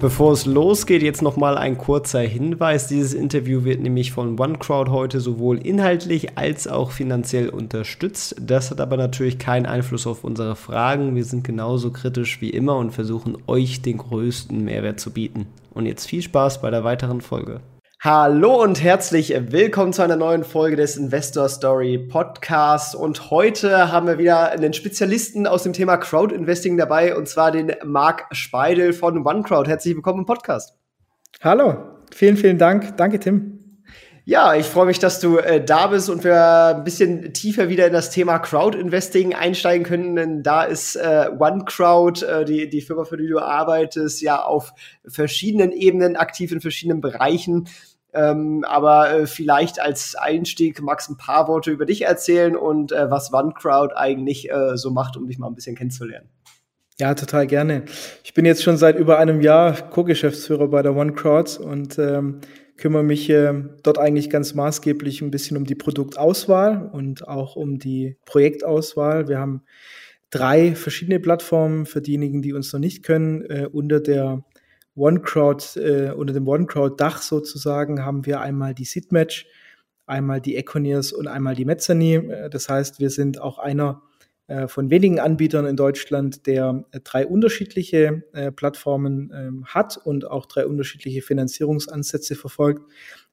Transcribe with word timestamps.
Bevor 0.00 0.32
es 0.32 0.46
losgeht, 0.46 1.02
jetzt 1.02 1.22
nochmal 1.22 1.58
ein 1.58 1.76
kurzer 1.76 2.20
Hinweis. 2.20 2.86
Dieses 2.86 3.14
Interview 3.14 3.64
wird 3.64 3.80
nämlich 3.80 4.12
von 4.12 4.38
OneCrowd 4.38 4.90
heute 4.90 5.18
sowohl 5.18 5.58
inhaltlich 5.58 6.38
als 6.38 6.68
auch 6.68 6.92
finanziell 6.92 7.48
unterstützt. 7.48 8.36
Das 8.40 8.70
hat 8.70 8.80
aber 8.80 8.96
natürlich 8.96 9.40
keinen 9.40 9.66
Einfluss 9.66 10.06
auf 10.06 10.22
unsere 10.22 10.54
Fragen. 10.54 11.16
Wir 11.16 11.24
sind 11.24 11.42
genauso 11.42 11.90
kritisch 11.90 12.40
wie 12.40 12.50
immer 12.50 12.76
und 12.76 12.92
versuchen 12.92 13.38
euch 13.48 13.82
den 13.82 13.98
größten 13.98 14.64
Mehrwert 14.64 15.00
zu 15.00 15.10
bieten. 15.10 15.46
Und 15.74 15.86
jetzt 15.86 16.06
viel 16.06 16.22
Spaß 16.22 16.60
bei 16.60 16.70
der 16.70 16.84
weiteren 16.84 17.20
Folge. 17.20 17.60
Hallo 18.00 18.62
und 18.62 18.80
herzlich 18.80 19.34
willkommen 19.50 19.92
zu 19.92 20.02
einer 20.02 20.14
neuen 20.14 20.44
Folge 20.44 20.76
des 20.76 20.96
Investor 20.96 21.48
Story 21.48 21.98
Podcasts. 21.98 22.94
Und 22.94 23.32
heute 23.32 23.90
haben 23.90 24.06
wir 24.06 24.18
wieder 24.18 24.52
einen 24.52 24.72
Spezialisten 24.72 25.48
aus 25.48 25.64
dem 25.64 25.72
Thema 25.72 25.96
Crowd 25.96 26.32
Investing 26.32 26.76
dabei, 26.76 27.16
und 27.16 27.28
zwar 27.28 27.50
den 27.50 27.74
Marc 27.84 28.26
Speidel 28.30 28.92
von 28.92 29.26
OneCrowd. 29.26 29.66
Herzlich 29.66 29.96
willkommen 29.96 30.20
im 30.20 30.26
Podcast. 30.26 30.76
Hallo, 31.40 31.74
vielen, 32.14 32.36
vielen 32.36 32.56
Dank. 32.56 32.96
Danke, 32.96 33.18
Tim. 33.18 33.58
Ja, 34.30 34.54
ich 34.54 34.66
freue 34.66 34.84
mich, 34.84 34.98
dass 34.98 35.20
du 35.20 35.38
äh, 35.38 35.64
da 35.64 35.86
bist 35.86 36.10
und 36.10 36.22
wir 36.22 36.76
ein 36.76 36.84
bisschen 36.84 37.32
tiefer 37.32 37.70
wieder 37.70 37.86
in 37.86 37.94
das 37.94 38.10
Thema 38.10 38.38
Crowd 38.38 38.76
Investing 38.76 39.34
einsteigen 39.34 39.86
können, 39.86 40.16
denn 40.16 40.42
da 40.42 40.64
ist 40.64 40.96
äh, 40.96 41.30
OneCrowd, 41.38 42.22
äh, 42.24 42.44
die, 42.44 42.68
die 42.68 42.82
Firma, 42.82 43.04
für 43.04 43.16
die 43.16 43.26
du 43.26 43.38
arbeitest, 43.38 44.20
ja 44.20 44.42
auf 44.42 44.74
verschiedenen 45.06 45.72
Ebenen 45.72 46.14
aktiv 46.14 46.52
in 46.52 46.60
verschiedenen 46.60 47.00
Bereichen. 47.00 47.70
Ähm, 48.14 48.64
aber 48.66 49.10
äh, 49.12 49.26
vielleicht 49.26 49.80
als 49.80 50.14
Einstieg 50.14 50.80
magst 50.80 51.08
du 51.08 51.12
ein 51.12 51.18
paar 51.18 51.46
Worte 51.46 51.70
über 51.70 51.84
dich 51.84 52.02
erzählen 52.02 52.56
und 52.56 52.92
äh, 52.92 53.10
was 53.10 53.32
OneCrowd 53.32 53.92
eigentlich 53.94 54.50
äh, 54.50 54.76
so 54.76 54.90
macht, 54.90 55.16
um 55.16 55.26
dich 55.26 55.38
mal 55.38 55.48
ein 55.48 55.54
bisschen 55.54 55.76
kennenzulernen. 55.76 56.28
Ja, 56.98 57.14
total 57.14 57.46
gerne. 57.46 57.84
Ich 58.24 58.34
bin 58.34 58.44
jetzt 58.44 58.62
schon 58.62 58.76
seit 58.76 58.98
über 58.98 59.18
einem 59.18 59.40
Jahr 59.40 59.72
Co-Geschäftsführer 59.90 60.68
bei 60.68 60.82
der 60.82 60.96
OneCrowd 60.96 61.58
und 61.58 61.98
ähm, 61.98 62.40
kümmere 62.76 63.04
mich 63.04 63.28
äh, 63.30 63.52
dort 63.82 63.98
eigentlich 63.98 64.30
ganz 64.30 64.54
maßgeblich 64.54 65.20
ein 65.20 65.30
bisschen 65.30 65.56
um 65.56 65.64
die 65.64 65.74
Produktauswahl 65.74 66.90
und 66.92 67.28
auch 67.28 67.56
um 67.56 67.78
die 67.78 68.16
Projektauswahl. 68.24 69.28
Wir 69.28 69.38
haben 69.38 69.62
drei 70.30 70.74
verschiedene 70.74 71.20
Plattformen 71.20 71.86
für 71.86 72.00
diejenigen, 72.00 72.42
die 72.42 72.52
uns 72.52 72.72
noch 72.72 72.80
nicht 72.80 73.02
können, 73.02 73.42
äh, 73.42 73.68
unter 73.70 74.00
der 74.00 74.44
OneCrowd, 74.98 75.76
äh, 75.76 76.10
unter 76.10 76.32
dem 76.32 76.48
OneCrowd-Dach 76.48 77.22
sozusagen 77.22 78.04
haben 78.04 78.26
wir 78.26 78.40
einmal 78.40 78.74
die 78.74 78.84
Seedmatch, 78.84 79.46
einmal 80.06 80.40
die 80.40 80.56
Econiers 80.56 81.12
und 81.12 81.28
einmal 81.28 81.54
die 81.54 81.64
Mezzani. 81.64 82.14
Äh, 82.14 82.50
das 82.50 82.68
heißt, 82.68 83.00
wir 83.00 83.10
sind 83.10 83.40
auch 83.40 83.58
einer 83.58 84.02
äh, 84.48 84.66
von 84.66 84.90
wenigen 84.90 85.20
Anbietern 85.20 85.66
in 85.66 85.76
Deutschland, 85.76 86.46
der 86.46 86.84
äh, 86.90 87.00
drei 87.00 87.26
unterschiedliche 87.26 88.22
Plattformen 88.56 89.30
ähm, 89.34 89.66
hat 89.66 89.98
und 89.98 90.28
auch 90.28 90.46
drei 90.46 90.66
unterschiedliche 90.66 91.22
Finanzierungsansätze 91.22 92.34
verfolgt. 92.34 92.82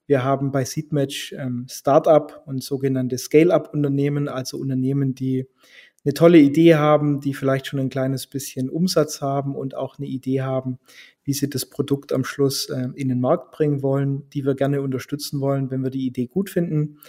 Wir 0.07 0.23
haben 0.23 0.51
bei 0.51 0.65
Seedmatch 0.65 1.33
ähm, 1.33 1.65
Startup 1.69 2.43
und 2.45 2.63
sogenannte 2.63 3.17
Scale-up-Unternehmen, 3.17 4.27
also 4.27 4.57
Unternehmen, 4.57 5.15
die 5.15 5.47
eine 6.05 6.13
tolle 6.13 6.37
Idee 6.37 6.75
haben, 6.75 7.19
die 7.19 7.33
vielleicht 7.33 7.67
schon 7.67 7.79
ein 7.79 7.89
kleines 7.89 8.27
bisschen 8.27 8.69
Umsatz 8.69 9.21
haben 9.21 9.55
und 9.55 9.75
auch 9.75 9.97
eine 9.97 10.07
Idee 10.07 10.41
haben, 10.41 10.77
wie 11.23 11.33
sie 11.33 11.49
das 11.49 11.65
Produkt 11.65 12.13
am 12.13 12.23
Schluss 12.23 12.69
äh, 12.69 12.89
in 12.95 13.09
den 13.09 13.19
Markt 13.19 13.51
bringen 13.51 13.81
wollen, 13.81 14.29
die 14.29 14.45
wir 14.45 14.53
gerne 14.53 14.81
unterstützen 14.81 15.41
wollen, 15.41 15.71
wenn 15.71 15.83
wir 15.83 15.89
die 15.89 16.05
Idee 16.05 16.27
gut 16.27 16.51
finden. 16.51 16.99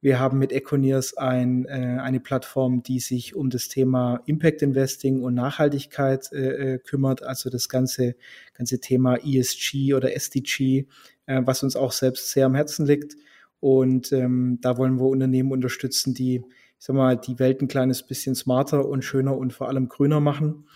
Wir 0.00 0.18
haben 0.18 0.38
mit 0.38 0.52
Econiers 0.52 1.16
ein, 1.16 1.66
äh, 1.66 1.98
eine 2.00 2.20
Plattform, 2.20 2.82
die 2.82 3.00
sich 3.00 3.34
um 3.34 3.50
das 3.50 3.68
Thema 3.68 4.22
Impact 4.24 4.62
Investing 4.62 5.22
und 5.22 5.34
Nachhaltigkeit 5.34 6.32
äh, 6.32 6.74
äh 6.74 6.78
kümmert, 6.78 7.22
also 7.22 7.50
das 7.50 7.68
ganze, 7.68 8.14
ganze 8.54 8.80
Thema 8.80 9.16
ESG 9.16 9.92
oder 9.94 10.14
SDG, 10.14 10.86
äh, 11.26 11.42
was 11.44 11.62
uns 11.62 11.76
auch 11.76 11.92
selbst 11.92 12.30
sehr 12.30 12.46
am 12.46 12.54
Herzen 12.54 12.86
liegt. 12.86 13.16
Und 13.60 14.12
ähm, 14.12 14.58
da 14.62 14.78
wollen 14.78 15.00
wir 15.00 15.06
Unternehmen 15.06 15.50
unterstützen, 15.50 16.14
die, 16.14 16.44
ich 16.78 16.84
sag 16.84 16.94
mal, 16.94 17.16
die 17.16 17.38
Welt 17.38 17.60
ein 17.60 17.68
kleines 17.68 18.04
bisschen 18.04 18.34
smarter 18.34 18.86
und 18.86 19.02
schöner 19.02 19.36
und 19.36 19.52
vor 19.52 19.68
allem 19.68 19.88
grüner 19.88 20.20
machen. 20.20 20.66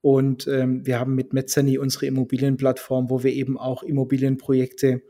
Und 0.00 0.48
ähm, 0.48 0.84
wir 0.84 0.98
haben 0.98 1.14
mit 1.14 1.32
Mezzani 1.32 1.78
unsere 1.78 2.06
Immobilienplattform, 2.06 3.08
wo 3.08 3.22
wir 3.22 3.32
eben 3.32 3.56
auch 3.56 3.84
Immobilienprojekte 3.84 5.02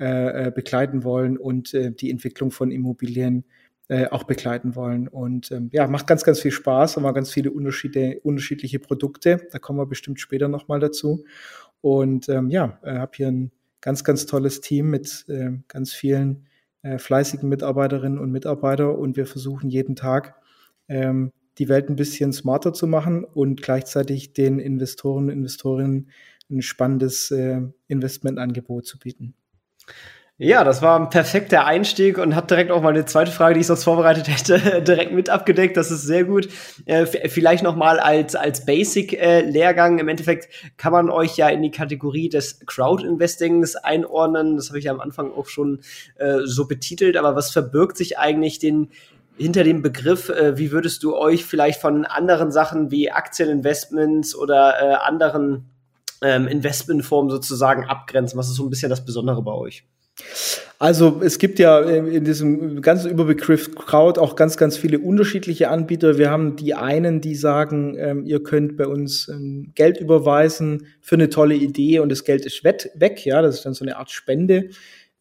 äh, 0.00 0.46
äh, 0.46 0.50
begleiten 0.50 1.04
wollen 1.04 1.38
und 1.38 1.72
äh, 1.74 1.92
die 1.92 2.10
Entwicklung 2.10 2.50
von 2.50 2.72
Immobilien 2.72 3.44
äh, 3.86 4.08
auch 4.08 4.24
begleiten 4.24 4.74
wollen. 4.74 5.06
Und 5.06 5.52
ähm, 5.52 5.70
ja, 5.72 5.86
macht 5.86 6.08
ganz, 6.08 6.24
ganz 6.24 6.40
viel 6.40 6.50
Spaß, 6.50 6.96
haben 6.96 7.04
wir 7.04 7.12
ganz 7.12 7.30
viele 7.30 7.52
Unterschiede, 7.52 8.18
unterschiedliche 8.24 8.80
Produkte. 8.80 9.46
Da 9.52 9.60
kommen 9.60 9.78
wir 9.78 9.86
bestimmt 9.86 10.18
später 10.18 10.48
nochmal 10.48 10.80
dazu. 10.80 11.24
Und 11.80 12.28
ähm, 12.28 12.50
ja, 12.50 12.80
äh, 12.82 12.94
habe 12.98 13.12
hier 13.14 13.28
ein 13.28 13.52
ganz, 13.80 14.02
ganz 14.02 14.26
tolles 14.26 14.60
Team 14.60 14.90
mit 14.90 15.24
äh, 15.28 15.50
ganz 15.68 15.92
vielen 15.92 16.48
äh, 16.82 16.98
fleißigen 16.98 17.48
Mitarbeiterinnen 17.48 18.18
und 18.18 18.30
Mitarbeitern 18.30 18.94
und 18.96 19.16
wir 19.16 19.26
versuchen 19.26 19.70
jeden 19.70 19.96
Tag 19.96 20.36
ähm, 20.88 21.32
die 21.58 21.68
Welt 21.68 21.88
ein 21.88 21.96
bisschen 21.96 22.32
smarter 22.32 22.72
zu 22.72 22.86
machen 22.86 23.24
und 23.24 23.62
gleichzeitig 23.62 24.32
den 24.32 24.58
Investoren 24.58 25.24
und 25.24 25.30
Investorinnen 25.30 26.10
ein 26.50 26.62
spannendes 26.62 27.30
äh, 27.30 27.60
Investmentangebot 27.88 28.86
zu 28.86 28.98
bieten. 28.98 29.34
Ja, 30.38 30.64
das 30.64 30.82
war 30.82 30.98
ein 30.98 31.08
perfekter 31.08 31.66
Einstieg 31.66 32.18
und 32.18 32.34
hat 32.34 32.50
direkt 32.50 32.72
auch 32.72 32.82
meine 32.82 33.04
zweite 33.04 33.30
Frage, 33.30 33.54
die 33.54 33.60
ich 33.60 33.66
sonst 33.68 33.84
vorbereitet 33.84 34.26
hätte, 34.26 34.82
direkt 34.86 35.12
mit 35.12 35.30
abgedeckt. 35.30 35.76
Das 35.76 35.92
ist 35.92 36.02
sehr 36.02 36.24
gut. 36.24 36.48
Äh, 36.84 37.06
vielleicht 37.06 37.62
noch 37.62 37.76
mal 37.76 38.00
als 38.00 38.34
als 38.34 38.64
Basic-Lehrgang. 38.64 39.98
Äh, 39.98 40.00
Im 40.00 40.08
Endeffekt 40.08 40.48
kann 40.78 40.92
man 40.92 41.10
euch 41.10 41.36
ja 41.36 41.48
in 41.48 41.62
die 41.62 41.70
Kategorie 41.70 42.28
des 42.28 42.58
Crowd-Investings 42.66 43.76
einordnen. 43.76 44.56
Das 44.56 44.68
habe 44.70 44.80
ich 44.80 44.86
ja 44.86 44.92
am 44.92 45.00
Anfang 45.00 45.30
auch 45.32 45.46
schon 45.46 45.80
äh, 46.16 46.38
so 46.44 46.66
betitelt. 46.66 47.16
Aber 47.16 47.36
was 47.36 47.52
verbirgt 47.52 47.96
sich 47.96 48.18
eigentlich 48.18 48.58
den 48.58 48.88
hinter 49.36 49.64
dem 49.64 49.80
Begriff, 49.80 50.28
äh, 50.28 50.58
wie 50.58 50.72
würdest 50.72 51.04
du 51.04 51.14
euch 51.14 51.44
vielleicht 51.44 51.80
von 51.80 52.04
anderen 52.04 52.50
Sachen 52.50 52.90
wie 52.90 53.12
Aktieninvestments 53.12 54.34
oder 54.34 54.74
äh, 54.80 54.94
anderen 54.94 55.70
ähm, 56.20 56.48
Investmentformen 56.48 57.30
sozusagen 57.30 57.84
abgrenzen? 57.84 58.38
Was 58.38 58.48
ist 58.48 58.56
so 58.56 58.64
ein 58.64 58.70
bisschen 58.70 58.90
das 58.90 59.04
Besondere 59.04 59.42
bei 59.42 59.52
euch? 59.52 59.84
Also 60.78 61.20
es 61.22 61.38
gibt 61.38 61.60
ja 61.60 61.80
in 61.80 62.24
diesem 62.24 62.82
ganzen 62.82 63.10
Überbegriff 63.10 63.74
Crowd 63.74 64.18
auch 64.18 64.34
ganz, 64.34 64.56
ganz 64.56 64.76
viele 64.76 64.98
unterschiedliche 64.98 65.68
Anbieter. 65.70 66.18
Wir 66.18 66.28
haben 66.28 66.56
die 66.56 66.74
einen, 66.74 67.20
die 67.20 67.36
sagen, 67.36 67.96
ähm, 67.98 68.26
ihr 68.26 68.42
könnt 68.42 68.76
bei 68.76 68.88
uns 68.88 69.28
ähm, 69.28 69.70
Geld 69.76 69.98
überweisen 69.98 70.88
für 71.00 71.14
eine 71.14 71.28
tolle 71.28 71.54
Idee 71.54 72.00
und 72.00 72.08
das 72.08 72.24
Geld 72.24 72.44
ist 72.44 72.64
weg. 72.64 73.24
Ja, 73.24 73.42
das 73.42 73.56
ist 73.56 73.64
dann 73.64 73.74
so 73.74 73.84
eine 73.84 73.96
Art 73.96 74.10
Spende. 74.10 74.70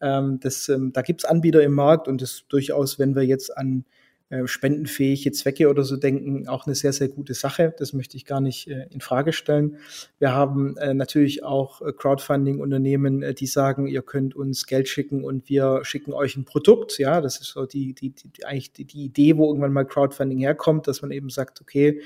Ähm, 0.01 0.39
das, 0.41 0.67
ähm, 0.67 0.93
da 0.93 1.03
gibt 1.03 1.21
es 1.21 1.29
Anbieter 1.29 1.61
im 1.61 1.73
Markt 1.73 2.07
und 2.07 2.21
das 2.21 2.45
durchaus, 2.49 2.97
wenn 2.97 3.15
wir 3.15 3.23
jetzt 3.23 3.55
an 3.55 3.85
äh, 4.31 4.47
spendenfähige 4.47 5.31
Zwecke 5.33 5.69
oder 5.69 5.83
so 5.83 5.97
denken, 5.97 6.47
auch 6.47 6.65
eine 6.65 6.73
sehr, 6.73 6.93
sehr 6.93 7.09
gute 7.09 7.33
Sache. 7.33 7.73
Das 7.77 7.93
möchte 7.93 8.17
ich 8.17 8.25
gar 8.25 8.41
nicht 8.41 8.67
äh, 8.67 8.87
in 8.89 9.01
Frage 9.01 9.33
stellen. 9.33 9.77
Wir 10.19 10.33
haben 10.33 10.77
äh, 10.77 10.93
natürlich 10.93 11.43
auch 11.43 11.81
Crowdfunding-Unternehmen, 11.97 13.35
die 13.35 13.45
sagen, 13.45 13.87
ihr 13.87 14.01
könnt 14.01 14.35
uns 14.35 14.65
Geld 14.65 14.87
schicken 14.87 15.23
und 15.23 15.49
wir 15.49 15.81
schicken 15.83 16.13
euch 16.13 16.37
ein 16.37 16.45
Produkt. 16.45 16.97
Ja, 16.97 17.21
das 17.21 17.41
ist 17.41 17.49
so 17.49 17.65
die, 17.65 17.93
die, 17.93 18.11
die 18.11 18.45
eigentlich 18.45 18.71
die 18.71 19.03
Idee, 19.03 19.37
wo 19.37 19.47
irgendwann 19.47 19.73
mal 19.73 19.85
Crowdfunding 19.85 20.39
herkommt, 20.39 20.87
dass 20.87 21.01
man 21.01 21.11
eben 21.11 21.29
sagt, 21.29 21.61
okay, 21.61 22.01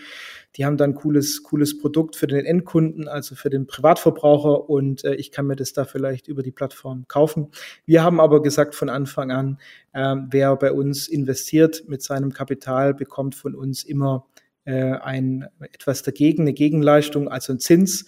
die 0.55 0.65
haben 0.65 0.77
dann 0.77 0.95
cooles, 0.95 1.43
cooles 1.43 1.77
Produkt 1.77 2.15
für 2.15 2.27
den 2.27 2.45
Endkunden, 2.45 3.07
also 3.07 3.35
für 3.35 3.49
den 3.49 3.67
Privatverbraucher 3.67 4.69
und 4.69 5.03
äh, 5.03 5.15
ich 5.15 5.31
kann 5.31 5.47
mir 5.47 5.55
das 5.55 5.73
da 5.73 5.85
vielleicht 5.85 6.27
über 6.27 6.43
die 6.43 6.51
Plattform 6.51 7.05
kaufen. 7.07 7.49
Wir 7.85 8.03
haben 8.03 8.19
aber 8.19 8.41
gesagt 8.41 8.75
von 8.75 8.89
Anfang 8.89 9.31
an, 9.31 9.59
äh, 9.93 10.15
wer 10.29 10.55
bei 10.55 10.71
uns 10.71 11.07
investiert 11.07 11.83
mit 11.87 12.01
seinem 12.01 12.33
Kapital, 12.33 12.93
bekommt 12.93 13.35
von 13.35 13.55
uns 13.55 13.83
immer 13.83 14.27
äh, 14.65 14.93
ein 14.93 15.47
etwas 15.59 16.03
dagegen, 16.03 16.43
eine 16.43 16.53
Gegenleistung, 16.53 17.27
also 17.27 17.53
ein 17.53 17.59
Zins. 17.59 18.05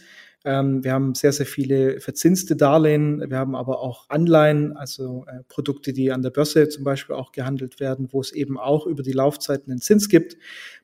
Ähm, 0.47 0.81
wir 0.81 0.93
haben 0.93 1.13
sehr, 1.13 1.33
sehr 1.33 1.45
viele 1.45 1.99
verzinste 1.99 2.55
Darlehen. 2.55 3.21
Wir 3.29 3.37
haben 3.37 3.53
aber 3.53 3.81
auch 3.81 4.05
Anleihen, 4.07 4.77
also 4.77 5.25
äh, 5.27 5.43
Produkte, 5.49 5.91
die 5.91 6.09
an 6.09 6.21
der 6.21 6.29
Börse 6.29 6.69
zum 6.69 6.85
Beispiel 6.85 7.17
auch 7.17 7.33
gehandelt 7.33 7.81
werden, 7.81 8.07
wo 8.13 8.21
es 8.21 8.31
eben 8.31 8.57
auch 8.57 8.87
über 8.87 9.03
die 9.03 9.11
Laufzeiten 9.11 9.71
einen 9.71 9.81
Zins 9.81 10.07
gibt. 10.07 10.37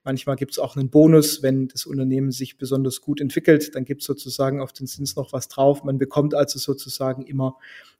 Manchmal 0.03 0.35
gibt 0.35 0.51
es 0.51 0.59
auch 0.59 0.75
einen 0.75 0.89
Bonus, 0.89 1.43
wenn 1.43 1.69
das 1.69 1.85
Unternehmen 1.85 2.31
sich 2.31 2.57
besonders 2.57 2.99
gut 2.99 3.21
entwickelt, 3.21 3.73
dann 3.73 3.85
gibt 3.85 4.01
es 4.01 4.07
sozusagen 4.07 4.59
auf 4.59 4.73
den 4.73 4.85
Zins 4.85 5.15
noch 5.15 5.31
was 5.31 5.47
drauf. 5.47 5.85
Man 5.85 5.97
bekommt 5.97 6.35
also 6.35 6.59
sozusagen 6.59 7.21
immer 7.21 7.55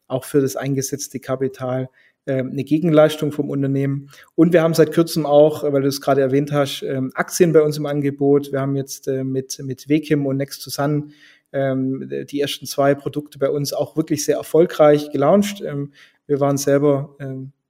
auch 0.07 0.25
für 0.25 0.42
das 0.42 0.57
eingesetzte 0.57 1.21
Kapital 1.21 1.88
ähm, 2.25 2.51
eine 2.51 2.63
Gegenleistung 2.63 3.33
vom 3.33 3.50
Unternehmen. 3.50 4.10
Und 4.36 4.54
wir 4.54 4.62
haben 4.62 4.74
seit 4.74 4.94
kürzem 4.94 5.25
auch, 5.25 5.63
weil 5.63 5.81
du 5.81 5.89
es 5.89 6.00
gerade 6.00 6.21
erwähnt 6.21 6.54
hast, 6.54 6.81
ähm, 6.81 7.12
Aktien 7.15 7.51
bei 7.51 7.62
uns 7.62 7.77
im 7.77 7.86
Angebot. 7.86 8.54
Wir 8.54 8.62
haben 8.62 8.77
jetzt 8.77 9.10
äh, 9.10 9.25
mit, 9.25 9.60
mit 9.62 9.89
Wekim 9.89 10.25
und 10.25 10.38
Next 10.38 10.63
to 10.63 10.69
Sun 10.69 11.12
ähm, 11.54 12.10
die 12.30 12.42
ersten 12.42 12.66
zwei 12.66 12.96
Produkte 12.96 13.40
bei 13.40 13.50
uns 13.50 13.74
auch 13.74 13.96
wirklich 13.96 14.26
sehr 14.26 14.38
erfolgreich 14.38 15.12
gelauncht. 15.12 15.62
Wir 15.62 16.40
waren 16.40 16.58
selber 16.58 17.16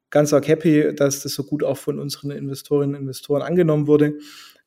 ganz 0.09 0.31
arg 0.31 0.47
happy, 0.47 0.93
dass 0.95 1.21
das 1.21 1.33
so 1.33 1.43
gut 1.43 1.63
auch 1.63 1.77
von 1.77 1.99
unseren 1.99 2.31
Investorinnen 2.31 2.95
und 2.95 3.01
Investoren 3.01 3.41
angenommen 3.41 3.87
wurde. 3.87 4.19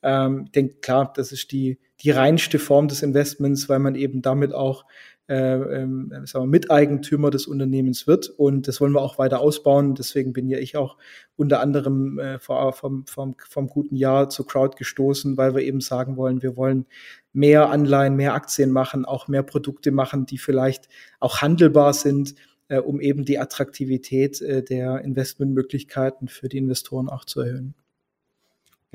Ähm, 0.03 0.51
denke, 0.53 0.75
klar, 0.81 1.13
das 1.15 1.33
ist 1.33 1.53
die, 1.53 1.79
die 2.01 2.11
reinste 2.11 2.59
Form 2.59 2.89
des 2.89 3.03
Investments, 3.03 3.69
weil 3.69 3.79
man 3.79 3.95
eben 3.95 4.23
damit 4.23 4.53
auch 4.53 4.85
äh, 5.29 5.55
ähm, 5.55 6.13
sagen 6.25 6.45
wir, 6.45 6.47
Miteigentümer 6.47 7.31
des 7.31 7.47
Unternehmens 7.47 8.07
wird. 8.07 8.29
Und 8.29 8.69
das 8.69 8.81
wollen 8.81 8.93
wir 8.93 9.03
auch 9.03 9.19
weiter 9.19 9.41
ausbauen. 9.41 9.95
Deswegen 9.95 10.33
bin 10.33 10.49
ja 10.49 10.59
ich 10.59 10.77
auch 10.77 10.97
unter 11.37 11.61
anderem 11.61 12.19
äh, 12.19 12.39
vor, 12.39 12.73
vom, 12.73 13.07
vom, 13.07 13.35
vom 13.49 13.67
guten 13.69 13.97
Jahr 13.97 14.31
zur 14.31 14.47
Crowd 14.47 14.77
gestoßen, 14.77 15.37
weil 15.37 15.55
wir 15.55 15.63
eben 15.63 15.81
sagen 15.81 16.17
wollen, 16.17 16.43
wir 16.43 16.57
wollen 16.57 16.87
mehr 17.33 17.71
Anleihen, 17.71 18.17
mehr 18.17 18.35
Aktien 18.35 18.71
machen, 18.71 19.05
auch 19.05 19.29
mehr 19.29 19.43
Produkte 19.43 19.91
machen, 19.91 20.27
die 20.27 20.39
vielleicht 20.39 20.89
auch 21.21 21.43
handelbar 21.43 21.93
sind, 21.93 22.35
äh, 22.69 22.79
um 22.79 23.01
eben 23.01 23.25
die 23.25 23.39
Attraktivität 23.39 24.41
äh, 24.41 24.63
der 24.63 25.01
Investmentmöglichkeiten 25.01 26.29
für 26.29 26.49
die 26.49 26.59
Investoren 26.59 27.09
auch 27.09 27.25
zu 27.25 27.41
erhöhen. 27.41 27.75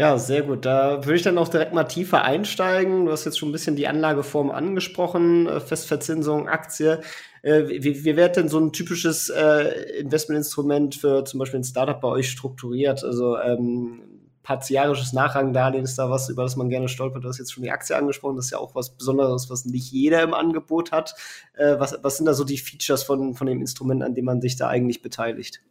Ja, 0.02 0.18
sehr 0.18 0.42
gut. 0.42 0.66
Da 0.66 1.06
würde 1.06 1.16
ich 1.16 1.22
dann 1.22 1.38
auch 1.38 1.48
direkt 1.48 1.74
mal 1.76 1.84
tiefer 1.84 2.24
einsteigen. 2.24 3.06
Du 3.06 3.12
hast 3.12 3.26
jetzt 3.26 3.38
schon 3.38 3.50
ein 3.50 3.52
bisschen 3.52 3.76
die 3.76 3.88
Anlageform 3.88 4.50
angesprochen, 4.50 5.46
äh, 5.46 5.60
Festverzinsung, 5.60 6.50
Aktie. 6.50 7.02
Äh, 7.44 7.68
wie, 7.68 8.04
wie 8.04 8.16
wird 8.18 8.36
denn 8.36 8.50
so 8.50 8.60
ein 8.60 8.74
typisches 8.74 9.30
äh, 9.30 10.00
Investmentinstrument 10.00 10.96
für 10.96 11.24
zum 11.24 11.40
Beispiel 11.40 11.60
ein 11.60 11.64
Startup 11.64 12.02
bei 12.02 12.08
euch 12.08 12.32
strukturiert? 12.32 13.04
Also 13.04 13.38
ähm, 13.38 14.02
partiarisches 14.42 15.14
Nachrangdarlehen 15.14 15.84
ist 15.84 16.00
da 16.00 16.10
was, 16.10 16.30
über 16.30 16.42
das 16.42 16.56
man 16.56 16.70
gerne 16.70 16.88
stolpert. 16.90 17.24
Du 17.24 17.28
hast 17.28 17.38
jetzt 17.38 17.54
schon 17.54 17.62
die 17.62 17.70
Aktie 17.70 17.96
angesprochen, 17.96 18.38
das 18.38 18.46
ist 18.46 18.52
ja 18.54 18.58
auch 18.58 18.74
was 18.74 18.98
Besonderes, 18.98 19.52
was 19.52 19.66
nicht 19.66 19.92
jeder 19.92 20.24
im 20.24 20.34
Angebot 20.34 20.92
hat. 20.92 21.14
Was, 21.56 21.96
was 22.02 22.18
sind 22.18 22.26
da 22.26 22.34
so 22.34 22.44
die 22.44 22.58
Features 22.58 23.04
von, 23.04 23.36
von 23.36 23.46
dem 23.46 23.62
Instrument, 23.62 24.02
an 24.02 24.16
dem 24.16 24.26
man 24.26 24.42
sich 24.42 24.56
da 24.56 24.68
eigentlich 24.68 25.04
beteiligt? 25.04 25.62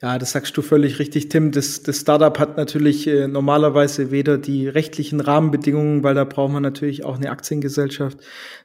Ja, 0.00 0.16
das 0.16 0.30
sagst 0.30 0.56
du 0.56 0.62
völlig 0.62 1.00
richtig, 1.00 1.28
Tim. 1.28 1.50
Das, 1.50 1.82
das 1.82 1.98
Startup 2.00 2.38
hat 2.38 2.56
natürlich 2.56 3.08
äh, 3.08 3.26
normalerweise 3.26 4.12
weder 4.12 4.38
die 4.38 4.68
rechtlichen 4.68 5.20
Rahmenbedingungen, 5.20 6.04
weil 6.04 6.14
da 6.14 6.22
braucht 6.22 6.52
man 6.52 6.62
natürlich 6.62 7.04
auch 7.04 7.16
eine 7.16 7.30
Aktiengesellschaft, 7.30 8.18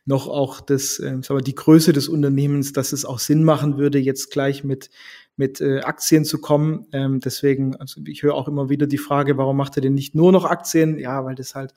noch 0.05 0.27
auch 0.27 0.61
das, 0.61 0.99
äh, 0.99 1.21
sagen 1.23 1.39
wir, 1.39 1.41
die 1.41 1.55
Größe 1.55 1.91
des 1.91 2.07
Unternehmens, 2.07 2.71
dass 2.71 2.93
es 2.93 3.03
auch 3.03 3.17
Sinn 3.17 3.43
machen 3.43 3.79
würde, 3.79 3.97
jetzt 3.97 4.29
gleich 4.29 4.63
mit 4.63 4.91
mit 5.35 5.61
äh, 5.61 5.79
Aktien 5.81 6.25
zu 6.25 6.39
kommen. 6.39 6.85
Ähm, 6.91 7.19
deswegen, 7.19 7.75
also 7.77 8.01
ich 8.05 8.21
höre 8.21 8.35
auch 8.35 8.47
immer 8.47 8.69
wieder 8.69 8.85
die 8.85 8.97
Frage, 8.97 9.37
warum 9.37 9.57
macht 9.57 9.75
er 9.77 9.81
denn 9.81 9.95
nicht 9.95 10.13
nur 10.13 10.31
noch 10.31 10.45
Aktien? 10.45 10.99
Ja, 10.99 11.25
weil 11.25 11.35
das 11.35 11.55
halt 11.55 11.73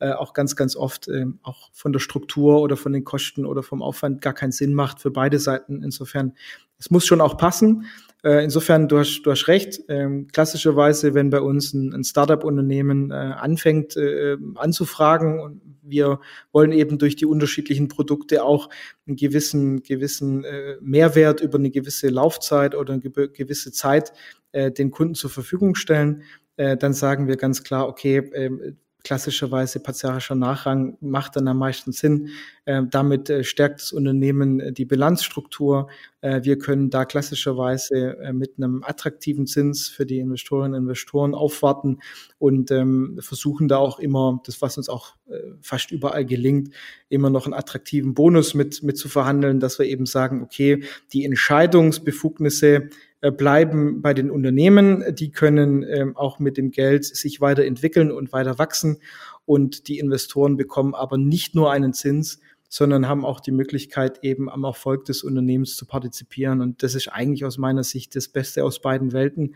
äh, 0.00 0.12
auch 0.12 0.32
ganz, 0.32 0.56
ganz 0.56 0.76
oft 0.76 1.08
äh, 1.08 1.26
auch 1.42 1.70
von 1.72 1.92
der 1.92 2.00
Struktur 2.00 2.60
oder 2.60 2.76
von 2.76 2.92
den 2.92 3.04
Kosten 3.04 3.46
oder 3.46 3.62
vom 3.62 3.80
Aufwand 3.80 4.20
gar 4.22 4.34
keinen 4.34 4.52
Sinn 4.52 4.74
macht 4.74 5.00
für 5.00 5.10
beide 5.10 5.38
Seiten. 5.38 5.82
Insofern, 5.82 6.32
es 6.78 6.90
muss 6.90 7.06
schon 7.06 7.20
auch 7.20 7.36
passen. 7.36 7.86
Äh, 8.24 8.44
insofern, 8.44 8.88
du 8.88 8.98
hast, 8.98 9.22
du 9.22 9.30
hast 9.30 9.48
recht. 9.48 9.80
Ähm, 9.88 10.26
klassischerweise, 10.28 11.14
wenn 11.14 11.30
bei 11.30 11.40
uns 11.40 11.72
ein, 11.74 11.92
ein 11.92 12.04
Startup-Unternehmen 12.04 13.10
äh, 13.10 13.14
anfängt 13.14 13.96
äh, 13.96 14.36
anzufragen 14.56 15.40
und 15.40 15.60
wir 15.82 16.20
wollen 16.52 16.72
eben 16.72 16.98
durch 16.98 17.14
die 17.14 17.26
unterschiedlichen 17.26 17.86
Produkte 17.88 18.42
auch 18.42 18.68
einen 19.06 19.14
gewissen, 19.14 19.84
gewissen 19.84 20.44
Mehrwert 20.80 21.40
über 21.40 21.58
eine 21.58 21.70
gewisse 21.70 22.08
Laufzeit 22.08 22.74
oder 22.74 22.94
eine 22.94 23.28
gewisse 23.28 23.70
Zeit 23.70 24.12
den 24.52 24.90
Kunden 24.90 25.14
zur 25.14 25.30
Verfügung 25.30 25.76
stellen, 25.76 26.24
dann 26.56 26.92
sagen 26.92 27.28
wir 27.28 27.36
ganz 27.36 27.62
klar, 27.62 27.86
okay, 27.86 28.16
äh, 28.16 28.72
klassischerweise 29.04 29.78
partiarischer 29.78 30.34
Nachrang 30.34 30.96
macht 31.00 31.36
dann 31.36 31.46
am 31.46 31.58
meisten 31.58 31.92
Sinn. 31.92 32.30
Äh, 32.66 32.82
damit 32.90 33.30
äh, 33.30 33.44
stärkt 33.44 33.80
das 33.80 33.92
Unternehmen 33.92 34.58
äh, 34.58 34.72
die 34.72 34.84
Bilanzstruktur. 34.84 35.88
Äh, 36.20 36.42
wir 36.42 36.58
können 36.58 36.90
da 36.90 37.04
klassischerweise 37.04 38.16
mit 38.32 38.54
einem 38.58 38.82
attraktiven 38.82 39.46
Zins 39.46 39.88
für 39.88 40.04
die 40.04 40.18
Investorinnen 40.18 40.74
und 40.74 40.82
Investoren 40.82 41.34
aufwarten 41.34 42.00
und 42.38 42.72
ähm, 42.72 43.18
versuchen 43.20 43.68
da 43.68 43.76
auch 43.78 44.00
immer, 44.00 44.40
das 44.44 44.60
was 44.60 44.76
uns 44.76 44.88
auch 44.88 45.14
fast 45.60 45.92
überall 45.92 46.24
gelingt, 46.24 46.72
immer 47.08 47.30
noch 47.30 47.46
einen 47.46 47.54
attraktiven 47.54 48.14
Bonus 48.14 48.54
mit, 48.54 48.82
mit 48.82 48.98
zu 48.98 49.08
verhandeln, 49.08 49.60
dass 49.60 49.78
wir 49.78 49.86
eben 49.86 50.06
sagen, 50.06 50.42
okay, 50.42 50.84
die 51.12 51.24
Entscheidungsbefugnisse 51.24 52.90
bleiben 53.36 54.02
bei 54.02 54.14
den 54.14 54.30
Unternehmen. 54.30 55.04
Die 55.14 55.30
können 55.32 55.82
ähm, 55.82 56.16
auch 56.16 56.38
mit 56.38 56.56
dem 56.56 56.70
Geld 56.70 57.04
sich 57.04 57.40
weiterentwickeln 57.40 58.12
und 58.12 58.32
weiter 58.32 58.58
wachsen. 58.58 58.98
Und 59.46 59.88
die 59.88 59.98
Investoren 59.98 60.56
bekommen 60.56 60.94
aber 60.94 61.18
nicht 61.18 61.54
nur 61.54 61.70
einen 61.72 61.92
Zins, 61.92 62.40
sondern 62.68 63.08
haben 63.08 63.24
auch 63.24 63.40
die 63.40 63.52
Möglichkeit, 63.52 64.22
eben 64.22 64.50
am 64.50 64.64
Erfolg 64.64 65.04
des 65.04 65.22
Unternehmens 65.22 65.76
zu 65.76 65.86
partizipieren. 65.86 66.60
Und 66.60 66.82
das 66.82 66.94
ist 66.94 67.08
eigentlich 67.08 67.44
aus 67.44 67.58
meiner 67.58 67.84
Sicht 67.84 68.16
das 68.16 68.28
Beste 68.28 68.64
aus 68.64 68.80
beiden 68.80 69.12
Welten. 69.12 69.54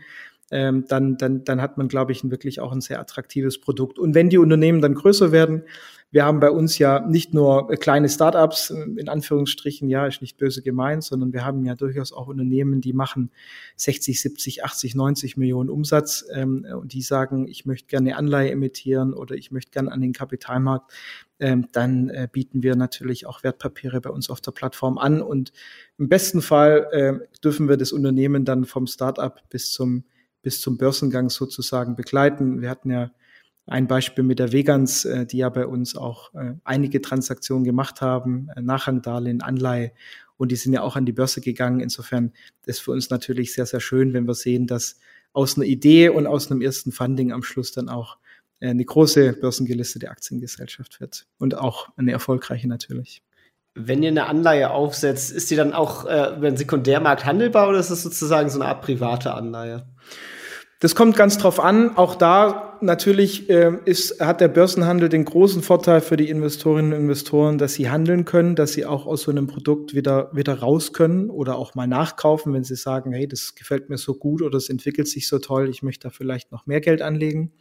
Ähm, 0.51 0.85
dann, 0.87 1.17
dann, 1.17 1.43
dann 1.43 1.61
hat 1.61 1.77
man, 1.77 1.87
glaube 1.87 2.11
ich, 2.11 2.29
wirklich 2.29 2.59
auch 2.59 2.71
ein 2.71 2.81
sehr 2.81 2.99
attraktives 2.99 3.59
Produkt. 3.59 3.97
Und 3.97 4.15
wenn 4.15 4.29
die 4.29 4.37
Unternehmen 4.37 4.81
dann 4.81 4.95
größer 4.95 5.31
werden, 5.31 5.63
wir 6.13 6.25
haben 6.25 6.41
bei 6.41 6.51
uns 6.51 6.77
ja 6.77 6.99
nicht 6.99 7.33
nur 7.33 7.69
kleine 7.77 8.09
Startups, 8.09 8.69
in 8.69 9.07
Anführungsstrichen, 9.07 9.87
ja, 9.87 10.05
ist 10.05 10.21
nicht 10.21 10.37
böse 10.37 10.61
gemeint, 10.61 11.05
sondern 11.05 11.31
wir 11.31 11.45
haben 11.45 11.63
ja 11.63 11.73
durchaus 11.73 12.11
auch 12.11 12.27
Unternehmen, 12.27 12.81
die 12.81 12.91
machen 12.91 13.31
60, 13.77 14.21
70, 14.21 14.65
80, 14.65 14.93
90 14.93 15.37
Millionen 15.37 15.69
Umsatz 15.69 16.25
ähm, 16.33 16.67
und 16.79 16.91
die 16.91 17.01
sagen, 17.01 17.47
ich 17.47 17.65
möchte 17.65 17.87
gerne 17.87 18.17
Anleihe 18.17 18.51
emittieren 18.51 19.13
oder 19.13 19.35
ich 19.35 19.51
möchte 19.51 19.71
gerne 19.71 19.89
an 19.89 20.01
den 20.01 20.11
Kapitalmarkt. 20.11 20.91
Ähm, 21.39 21.69
dann 21.71 22.09
äh, 22.09 22.27
bieten 22.29 22.61
wir 22.61 22.75
natürlich 22.75 23.25
auch 23.25 23.41
Wertpapiere 23.43 24.01
bei 24.01 24.09
uns 24.09 24.29
auf 24.29 24.41
der 24.41 24.51
Plattform 24.51 24.97
an 24.97 25.21
und 25.21 25.53
im 25.97 26.09
besten 26.09 26.41
Fall 26.41 26.87
äh, 26.91 27.39
dürfen 27.41 27.69
wir 27.69 27.77
das 27.77 27.93
Unternehmen 27.93 28.43
dann 28.43 28.65
vom 28.65 28.85
Startup 28.85 29.41
bis 29.49 29.71
zum 29.71 30.03
bis 30.41 30.61
zum 30.61 30.77
Börsengang 30.77 31.29
sozusagen 31.29 31.95
begleiten. 31.95 32.61
Wir 32.61 32.69
hatten 32.69 32.89
ja 32.89 33.11
ein 33.67 33.87
Beispiel 33.87 34.23
mit 34.23 34.39
der 34.39 34.51
Vegans, 34.51 35.05
äh, 35.05 35.25
die 35.25 35.37
ja 35.37 35.49
bei 35.49 35.65
uns 35.65 35.95
auch 35.95 36.33
äh, 36.33 36.55
einige 36.63 37.01
Transaktionen 37.01 37.63
gemacht 37.63 38.01
haben, 38.01 38.49
äh, 38.55 38.61
Nachrangdarlehen, 38.61 39.41
Anleihe 39.41 39.91
und 40.37 40.51
die 40.51 40.55
sind 40.55 40.73
ja 40.73 40.81
auch 40.81 40.95
an 40.95 41.05
die 41.05 41.11
Börse 41.11 41.41
gegangen. 41.41 41.79
Insofern 41.79 42.33
ist 42.65 42.81
für 42.81 42.91
uns 42.91 43.09
natürlich 43.09 43.53
sehr, 43.53 43.65
sehr 43.65 43.79
schön, 43.79 44.13
wenn 44.13 44.27
wir 44.27 44.33
sehen, 44.33 44.67
dass 44.67 44.99
aus 45.33 45.55
einer 45.55 45.65
Idee 45.65 46.09
und 46.09 46.27
aus 46.27 46.51
einem 46.51 46.61
ersten 46.61 46.91
Funding 46.91 47.31
am 47.31 47.43
Schluss 47.43 47.71
dann 47.71 47.89
auch 47.89 48.17
eine 48.59 48.85
große 48.85 49.33
börsengelistete 49.33 50.11
Aktiengesellschaft 50.11 50.99
wird 50.99 51.25
und 51.39 51.57
auch 51.57 51.89
eine 51.97 52.11
erfolgreiche 52.11 52.67
natürlich. 52.67 53.23
Wenn 53.73 54.03
ihr 54.03 54.09
eine 54.09 54.27
Anleihe 54.27 54.69
aufsetzt, 54.69 55.31
ist 55.31 55.49
die 55.49 55.55
dann 55.55 55.73
auch 55.73 56.05
äh, 56.05 56.35
über 56.35 56.49
den 56.49 56.57
Sekundärmarkt 56.57 57.25
handelbar 57.25 57.69
oder 57.69 57.79
ist 57.79 57.89
es 57.89 58.03
sozusagen 58.03 58.49
so 58.49 58.59
eine 58.59 58.69
Art 58.69 58.81
private 58.81 59.33
Anleihe? 59.33 59.87
Das 60.81 60.95
kommt 60.95 61.15
ganz 61.15 61.37
drauf 61.37 61.59
an. 61.59 61.95
Auch 61.95 62.15
da 62.15 62.79
natürlich 62.81 63.51
äh, 63.51 63.71
ist, 63.85 64.19
hat 64.19 64.41
der 64.41 64.47
Börsenhandel 64.47 65.09
den 65.09 65.25
großen 65.25 65.61
Vorteil 65.61 66.01
für 66.01 66.17
die 66.17 66.27
Investorinnen 66.27 66.91
und 66.93 67.01
Investoren, 67.01 67.59
dass 67.59 67.75
sie 67.75 67.91
handeln 67.91 68.25
können, 68.25 68.55
dass 68.55 68.73
sie 68.73 68.87
auch 68.87 69.05
aus 69.05 69.21
so 69.21 69.29
einem 69.29 69.45
Produkt 69.45 69.93
wieder, 69.93 70.31
wieder 70.33 70.57
raus 70.57 70.91
können 70.91 71.29
oder 71.29 71.55
auch 71.55 71.75
mal 71.75 71.85
nachkaufen, 71.85 72.51
wenn 72.55 72.63
sie 72.63 72.75
sagen, 72.75 73.13
hey, 73.13 73.27
das 73.27 73.53
gefällt 73.53 73.91
mir 73.91 73.99
so 73.99 74.15
gut 74.15 74.41
oder 74.41 74.57
es 74.57 74.69
entwickelt 74.69 75.07
sich 75.07 75.27
so 75.27 75.37
toll, 75.37 75.69
ich 75.69 75.83
möchte 75.83 76.07
da 76.07 76.09
vielleicht 76.09 76.51
noch 76.51 76.65
mehr 76.65 76.81
Geld 76.81 77.03
anlegen. 77.03 77.51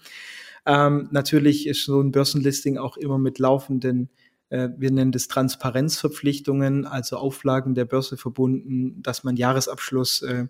Ähm, 0.65 1.09
natürlich 1.11 1.67
ist 1.67 1.85
so 1.85 2.01
ein 2.01 2.13
Börsenlisting 2.13 2.79
auch 2.79 2.97
immer 2.97 3.19
mit 3.19 3.39
laufenden 3.39 4.09
wir 4.51 4.91
nennen 4.91 5.13
das 5.13 5.29
Transparenzverpflichtungen, 5.29 6.85
also 6.85 7.17
Auflagen 7.17 7.75
der 7.75 7.85
Börse 7.85 8.17
verbunden, 8.17 9.01
dass 9.01 9.23
man 9.23 9.37
Jahresabschluss 9.37 10.23
äh, 10.23 10.47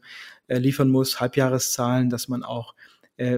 äh, 0.47 0.59
liefern 0.59 0.89
muss, 0.89 1.21
Halbjahreszahlen, 1.21 2.11
dass 2.11 2.29
man 2.29 2.43
auch 2.43 2.75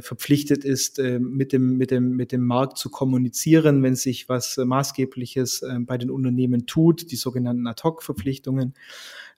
verpflichtet 0.01 0.65
ist, 0.65 1.01
mit, 1.01 1.53
dem, 1.53 1.77
mit, 1.77 1.91
dem, 1.91 2.13
mit 2.15 2.31
dem 2.31 2.47
Markt 2.47 2.79
zu 2.79 2.89
kommunizieren, 2.89 3.83
wenn 3.83 3.97
sich 3.97 4.29
was 4.29 4.57
Maßgebliches 4.57 5.65
bei 5.81 5.99
den 5.99 6.09
Unternehmen 6.09 6.67
tut, 6.67 7.11
die 7.11 7.17
sogenannten 7.17 7.67
Ad-Hoc-Verpflichtungen. 7.67 8.75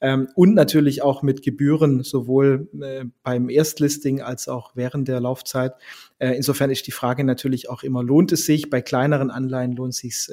Ähm, 0.03 0.29
und 0.35 0.53
natürlich 0.53 1.01
auch 1.01 1.23
mit 1.23 1.41
Gebühren, 1.41 2.03
sowohl 2.03 2.69
beim 3.23 3.49
Erstlisting 3.49 4.21
als 4.21 4.47
auch 4.47 4.73
während 4.75 5.09
der 5.09 5.19
Laufzeit. 5.19 5.77
insofern 6.19 6.69
ist 6.69 6.87
die 6.89 6.93
Frage 6.93 7.25
natürlich 7.25 7.71
auch 7.71 7.83
immer, 7.83 8.03
lohnt 8.03 8.31
es 8.31 8.45
sich? 8.45 8.69
Bei 8.69 8.83
kleineren 8.83 9.31
Anleihen 9.31 9.73
lohnt 9.73 9.95
es 9.95 10.01
sich 10.01 10.29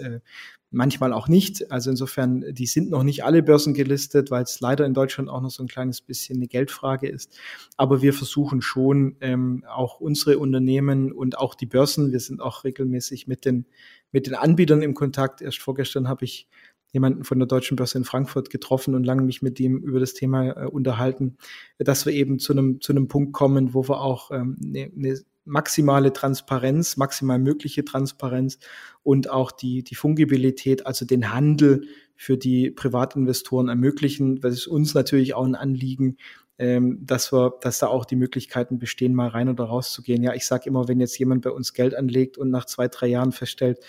manchmal 0.71 1.13
auch 1.13 1.27
nicht. 1.27 1.71
Also 1.71 1.89
insofern, 1.89 2.45
die 2.53 2.65
sind 2.65 2.89
noch 2.89 3.03
nicht 3.03 3.23
alle 3.23 3.43
Börsen 3.43 3.73
gelistet, 3.73 4.31
weil 4.31 4.43
es 4.43 4.59
leider 4.61 4.85
in 4.85 4.93
Deutschland 4.93 5.29
auch 5.29 5.41
noch 5.41 5.51
so 5.51 5.63
ein 5.63 5.67
kleines 5.67 6.01
bisschen 6.01 6.37
eine 6.37 6.47
Geldfrage 6.47 7.07
ist. 7.07 7.37
Aber 7.77 8.01
wir 8.01 8.13
versuchen 8.13 8.61
schon 8.61 9.17
ähm, 9.21 9.63
auch 9.69 9.99
unsere 9.99 10.39
Unternehmen 10.39 11.11
und 11.11 11.37
auch 11.37 11.53
die 11.53 11.65
Börsen, 11.65 12.11
wir 12.11 12.21
sind 12.21 12.41
auch 12.41 12.63
regelmäßig 12.63 13.27
mit 13.27 13.45
den, 13.45 13.65
mit 14.11 14.27
den 14.27 14.35
Anbietern 14.35 14.81
im 14.81 14.93
Kontakt. 14.93 15.41
Erst 15.41 15.59
vorgestern 15.59 16.07
habe 16.07 16.25
ich 16.25 16.47
jemanden 16.93 17.23
von 17.23 17.39
der 17.39 17.47
Deutschen 17.47 17.75
Börse 17.75 17.97
in 17.97 18.03
Frankfurt 18.03 18.49
getroffen 18.49 18.95
und 18.95 19.05
lange 19.05 19.21
mich 19.21 19.41
mit 19.41 19.59
ihm 19.59 19.77
über 19.77 19.99
das 19.99 20.13
Thema 20.13 20.51
äh, 20.51 20.65
unterhalten, 20.67 21.37
dass 21.77 22.05
wir 22.05 22.13
eben 22.13 22.39
zu 22.39 22.53
einem 22.53 22.81
zu 22.81 22.91
einem 22.91 23.07
Punkt 23.07 23.33
kommen, 23.33 23.73
wo 23.73 23.87
wir 23.87 24.01
auch 24.01 24.31
ähm, 24.31 24.57
eine, 24.61 24.91
eine 24.93 25.21
maximale 25.45 26.13
Transparenz, 26.13 26.98
maximal 26.98 27.39
mögliche 27.39 27.83
Transparenz 27.83 28.60
und 29.03 29.29
auch 29.29 29.51
die, 29.51 29.83
die 29.83 29.95
Fungibilität, 29.95 30.86
also 30.86 31.05
den 31.05 31.33
Handel 31.33 31.88
für 32.15 32.38
die 32.38 32.69
Privatinvestoren 32.69 33.67
ermöglichen. 33.67 34.39
Das 34.39 34.53
ist 34.53 34.67
uns 34.67 34.93
natürlich 34.93 35.33
auch 35.33 35.45
ein 35.45 35.55
Anliegen, 35.55 36.17
ähm, 36.60 37.00
dass 37.01 37.33
wir, 37.33 37.57
dass 37.62 37.79
da 37.79 37.88
auch 37.88 38.05
die 38.05 38.15
Möglichkeiten 38.15 38.77
bestehen, 38.77 39.15
mal 39.15 39.29
rein 39.29 39.50
oder 39.50 39.63
raus 39.63 39.91
zu 39.91 40.03
gehen. 40.03 40.21
Ja, 40.21 40.36
ich 40.36 40.45
sage 40.45 40.69
immer, 40.69 40.88
wenn 40.88 41.00
jetzt 41.00 41.17
jemand 41.17 41.41
bei 41.41 41.50
uns 41.50 41.74
Geld 41.74 41.95
anlegt 41.95 42.38
und 42.38 42.51
nach 42.51 42.65
zwei, 42.65 42.88
drei 42.88 43.07
Jahren 43.07 43.31
feststellt, 43.31 43.79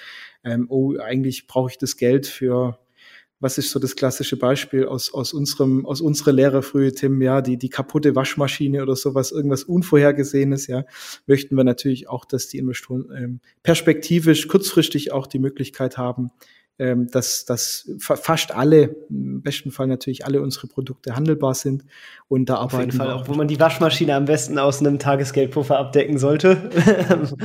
ähm, 0.45 0.67
oh, 0.71 0.97
eigentlich 0.97 1.47
brauche 1.47 1.71
ich 1.71 1.77
das 1.77 1.99
Geld 1.99 2.27
für 2.27 2.79
was 3.43 3.59
ist 3.59 3.71
so 3.71 3.81
das 3.81 3.97
klassische 3.97 4.37
Beispiel 4.37 4.87
aus, 4.87 5.13
aus 5.13 5.33
unserem, 5.33 5.85
aus 5.85 6.01
unserer 6.01 6.31
Lehre 6.31 6.63
frühe, 6.63 6.93
Tim, 6.93 7.21
ja, 7.21 7.43
die, 7.43 7.57
die 7.57 7.71
kaputte 7.71 8.15
Waschmaschine 8.15 8.83
oder 8.83 8.95
sowas, 8.95 9.33
irgendwas 9.33 9.65
Unvorhergesehenes, 9.65 10.69
ja, 10.69 10.85
möchten 11.27 11.57
wir 11.57 11.65
natürlich 11.65 12.09
auch, 12.09 12.25
dass 12.25 12.47
die 12.47 12.59
Investoren 12.59 13.11
ähm, 13.15 13.41
perspektivisch, 13.65 14.47
kurzfristig 14.47 15.11
auch 15.11 15.27
die 15.27 15.41
Möglichkeit 15.41 15.99
haben, 15.99 16.31
ähm, 16.83 17.09
dass, 17.13 17.45
dass 17.45 17.89
fast 18.01 18.53
alle, 18.53 18.97
im 19.09 19.41
besten 19.41 19.71
Fall 19.71 19.87
natürlich 19.87 20.27
alle 20.27 20.43
unsere 20.43 20.67
Produkte 20.67 21.15
handelbar 21.15 21.55
sind. 21.55 21.85
Und 22.27 22.49
da 22.49 22.57
Auf 22.57 22.73
jeden 22.73 22.91
Fall, 22.91 23.13
auch, 23.13 23.29
wo 23.29 23.35
man 23.35 23.47
die 23.47 23.61
Waschmaschine 23.61 24.17
am 24.17 24.25
besten 24.25 24.59
aus 24.59 24.81
einem 24.81 24.99
Tagesgeldpuffer 24.99 25.79
abdecken 25.79 26.19
sollte. 26.19 26.71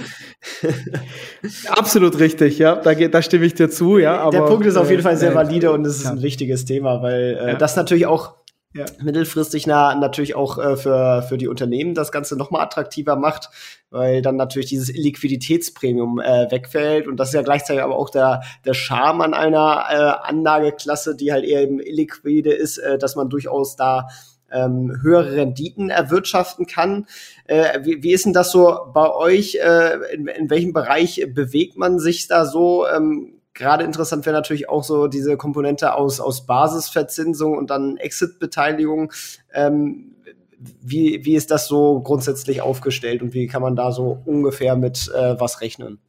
Absolut 1.69 2.17
richtig, 2.17 2.57
ja, 2.57 2.77
da, 2.77 2.95
da 2.95 3.21
stimme 3.21 3.45
ich 3.45 3.53
dir 3.53 3.69
zu, 3.69 3.99
ja. 3.99 4.17
Aber, 4.17 4.31
Der 4.31 4.41
Punkt 4.45 4.65
ist 4.65 4.75
auf 4.75 4.89
jeden 4.89 5.03
Fall 5.03 5.17
sehr 5.17 5.33
äh, 5.33 5.35
valide 5.35 5.71
und 5.71 5.85
es 5.85 5.97
ist 5.97 6.07
ein 6.07 6.23
wichtiges 6.23 6.65
Thema, 6.65 7.03
weil 7.03 7.37
äh, 7.39 7.57
das 7.57 7.75
natürlich 7.75 8.07
auch 8.07 8.37
ja. 8.73 8.85
mittelfristig 9.01 9.65
na, 9.67 9.95
natürlich 9.95 10.35
auch 10.35 10.57
äh, 10.57 10.77
für, 10.77 11.23
für 11.23 11.37
die 11.37 11.47
Unternehmen 11.47 11.93
das 11.93 12.11
Ganze 12.11 12.35
nochmal 12.35 12.61
attraktiver 12.61 13.15
macht, 13.15 13.49
weil 13.89 14.21
dann 14.21 14.35
natürlich 14.35 14.69
dieses 14.69 14.95
Liquiditätspremium 14.95 16.19
äh, 16.19 16.51
wegfällt. 16.51 17.07
Und 17.07 17.17
das 17.17 17.29
ist 17.29 17.35
ja 17.35 17.41
gleichzeitig 17.41 17.83
aber 17.83 17.95
auch 17.95 18.09
der, 18.09 18.41
der 18.65 18.73
Charme 18.73 19.21
an 19.21 19.33
einer 19.33 19.85
äh, 19.89 20.27
Anlageklasse, 20.27 21.15
die 21.15 21.31
halt 21.31 21.45
eher 21.45 21.61
eben 21.61 21.79
illiquide 21.79 22.53
ist, 22.53 22.77
äh, 22.77 22.97
dass 22.97 23.15
man 23.15 23.29
durchaus 23.29 23.75
da 23.75 24.07
ähm, 24.51 24.99
höhere 25.01 25.35
Renditen 25.35 25.89
erwirtschaften 25.89 26.67
kann. 26.67 27.07
Äh, 27.45 27.79
wie, 27.83 28.03
wie 28.03 28.13
ist 28.13 28.25
denn 28.25 28.33
das 28.33 28.51
so 28.51 28.77
bei 28.93 29.11
euch? 29.11 29.55
Äh, 29.55 30.13
in, 30.13 30.27
in 30.27 30.49
welchem 30.49 30.73
Bereich 30.73 31.25
bewegt 31.33 31.77
man 31.77 31.99
sich 31.99 32.27
da 32.27 32.45
so? 32.45 32.87
Ähm, 32.87 33.36
Gerade 33.57 33.83
interessant 33.83 34.27
wäre 34.27 34.35
natürlich 34.35 34.69
auch 34.69 34.83
so 34.83 35.07
diese 35.07 35.35
Komponente 35.35 35.95
aus, 35.95 36.19
aus 36.19 36.45
Basisverzinsung 36.45 37.57
und 37.57 37.71
dann 37.71 37.97
Exit-Beteiligung. 37.97 39.11
Ähm, 39.51 40.15
wie, 40.59 41.25
wie 41.25 41.33
ist 41.33 41.49
das 41.49 41.67
so 41.67 41.99
grundsätzlich 42.01 42.61
aufgestellt 42.61 43.23
und 43.23 43.33
wie 43.33 43.47
kann 43.47 43.63
man 43.63 43.75
da 43.75 43.91
so 43.91 44.21
ungefähr 44.25 44.75
mit 44.75 45.11
äh, 45.11 45.39
was 45.39 45.61
rechnen? 45.61 45.99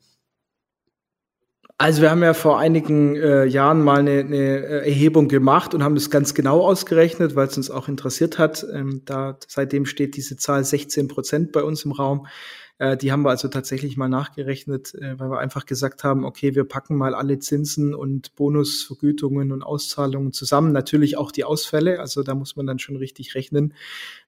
Also 1.79 2.03
wir 2.03 2.11
haben 2.11 2.23
ja 2.23 2.35
vor 2.35 2.59
einigen 2.59 3.17
äh, 3.17 3.47
Jahren 3.47 3.83
mal 3.83 4.01
eine, 4.01 4.21
eine 4.21 4.37
äh, 4.37 4.89
Erhebung 4.89 5.29
gemacht 5.29 5.73
und 5.73 5.83
haben 5.83 5.95
das 5.95 6.11
ganz 6.11 6.35
genau 6.35 6.61
ausgerechnet, 6.61 7.35
weil 7.35 7.47
es 7.47 7.57
uns 7.57 7.71
auch 7.71 7.89
interessiert 7.89 8.39
hat. 8.39 8.67
Ähm, 8.75 9.03
da 9.07 9.39
seitdem 9.47 9.87
steht 9.87 10.17
diese 10.17 10.37
Zahl 10.37 10.65
16 10.65 11.09
Prozent 11.09 11.53
bei 11.53 11.63
uns 11.63 11.87
im 11.87 11.93
Raum. 11.93 12.27
Äh, 12.79 12.97
die 12.97 13.13
haben 13.13 13.23
wir 13.23 13.31
also 13.31 13.49
tatsächlich 13.49 13.97
mal 13.97 14.09
nachgerechnet, 14.09 14.95
äh, 14.95 15.19
weil 15.19 15.31
wir 15.31 15.39
einfach 15.39 15.67
gesagt 15.67 16.05
haben, 16.05 16.25
okay, 16.25 16.55
wir 16.55 16.65
packen 16.65 16.97
mal 16.97 17.15
alle 17.15 17.39
Zinsen 17.39 17.95
und 17.95 18.35
Bonusvergütungen 18.37 19.53
und 19.53 19.63
Auszahlungen 19.63 20.33
zusammen. 20.33 20.73
Natürlich 20.73 21.17
auch 21.17 21.33
die 21.33 21.45
Ausfälle, 21.45 22.01
also 22.01 22.23
da 22.23 22.35
muss 22.35 22.57
man 22.57 22.67
dann 22.67 22.79
schon 22.79 22.97
richtig 22.97 23.35
rechnen. 23.35 23.75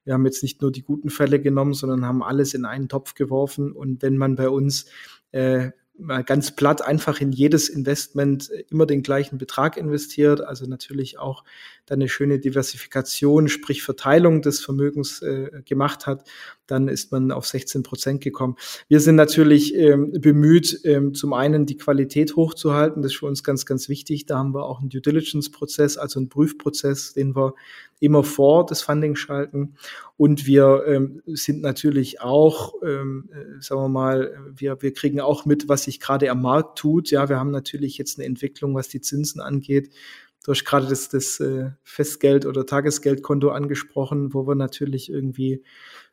Wir 0.05 0.15
haben 0.15 0.27
jetzt 0.27 0.43
nicht 0.43 0.63
nur 0.63 0.73
die 0.73 0.83
guten 0.83 1.11
Fälle 1.11 1.41
genommen, 1.41 1.75
sondern 1.75 2.05
haben 2.05 2.23
alles 2.23 2.55
in 2.55 2.65
einen 2.65 2.89
Topf 2.89 3.15
geworfen. 3.15 3.73
Und 3.73 4.03
wenn 4.03 4.17
man 4.17 4.37
bei 4.37 4.49
uns 4.49 4.87
äh, 5.33 5.71
mal 6.01 6.25
ganz 6.25 6.55
platt 6.55 6.83
einfach 6.83 7.21
in 7.21 7.33
jedes 7.33 7.69
Investment 7.69 8.51
immer 8.71 8.87
den 8.87 9.03
gleichen 9.03 9.39
Betrag 9.39 9.77
investiert, 9.77 10.41
also 10.41 10.67
natürlich 10.67 11.19
auch 11.19 11.45
dann 11.87 11.99
eine 12.01 12.09
schöne 12.09 12.39
Diversifikation, 12.39 13.49
sprich 13.49 13.83
Verteilung 13.83 14.43
des 14.43 14.61
Vermögens 14.61 15.23
äh, 15.23 15.63
gemacht 15.65 16.07
hat, 16.07 16.29
dann 16.67 16.89
ist 16.89 17.11
man 17.11 17.33
auf 17.33 17.47
16 17.47 17.83
Prozent 17.83 18.21
gekommen. 18.21 18.57
Wir 18.89 19.01
sind 19.01 19.17
natürlich 19.17 19.75
ähm, 19.75 20.13
bemüht, 20.13 20.81
ähm, 20.85 21.15
zum 21.15 21.33
einen 21.33 21.67
die 21.67 21.77
Qualität 21.77 22.37
hochzuhalten, 22.37 23.03
das 23.03 23.13
ist 23.13 23.19
für 23.19 23.27
uns 23.27 23.43
ganz, 23.43 23.67
ganz 23.67 23.89
wichtig. 23.89 24.27
Da 24.27 24.39
haben 24.39 24.55
wir 24.55 24.65
auch 24.65 24.81
einen 24.81 24.89
Due 24.89 25.01
Diligence-Prozess, 25.01 25.99
also 25.99 26.21
einen 26.21 26.29
Prüfprozess, 26.29 27.13
den 27.13 27.35
wir 27.35 27.55
immer 28.01 28.25
vor 28.25 28.67
das 28.67 28.83
Funding 28.83 29.15
schalten. 29.15 29.75
Und 30.17 30.47
wir 30.47 30.85
ähm, 30.87 31.23
sind 31.27 31.61
natürlich 31.61 32.21
auch, 32.21 32.75
ähm, 32.83 33.31
äh, 33.33 33.63
sagen 33.63 33.83
wir 33.83 33.89
mal, 33.89 34.35
wir, 34.55 34.83
wir 34.83 34.93
kriegen 34.93 35.21
auch 35.21 35.45
mit, 35.45 35.69
was 35.69 35.85
sich 35.85 36.01
gerade 36.01 36.31
am 36.31 36.43
Markt 36.43 36.79
tut. 36.79 37.11
Ja, 37.11 37.29
wir 37.29 37.39
haben 37.39 37.51
natürlich 37.51 37.99
jetzt 37.99 38.19
eine 38.19 38.27
Entwicklung, 38.27 38.75
was 38.75 38.89
die 38.89 39.01
Zinsen 39.01 39.41
angeht. 39.41 39.91
Du 40.45 40.53
hast 40.53 40.65
gerade 40.65 40.87
das, 40.89 41.11
das 41.11 41.39
äh, 41.41 41.71
Festgeld- 41.85 42.47
oder 42.47 42.65
Tagesgeldkonto 42.65 43.51
angesprochen, 43.51 44.33
wo 44.33 44.47
wir 44.47 44.55
natürlich 44.55 45.11
irgendwie 45.11 45.63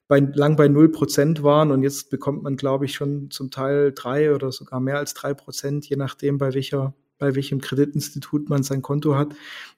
bei, 0.10 0.20
lang 0.20 0.56
bei 0.58 0.68
null 0.68 0.90
Prozent 0.90 1.44
waren 1.44 1.72
und 1.72 1.84
jetzt 1.84 2.10
bekommt 2.10 2.44
man, 2.44 2.56
glaube 2.56 2.86
ich, 2.86 2.94
schon 2.94 3.30
zum 3.30 3.52
Teil 3.52 3.92
drei 3.94 4.34
oder 4.34 4.52
sogar 4.52 4.80
mehr 4.80 4.98
als 4.98 5.14
drei 5.14 5.34
Prozent, 5.34 5.88
je 5.88 5.98
nachdem, 5.98 6.38
bei 6.38 6.54
welcher 6.54 6.94
bei 7.18 7.36
welchem 7.36 7.62
Kreditinstitut 7.62 8.50
man 8.50 8.64
sein 8.64 8.82
Konto 8.82 9.16
hat. 9.16 9.36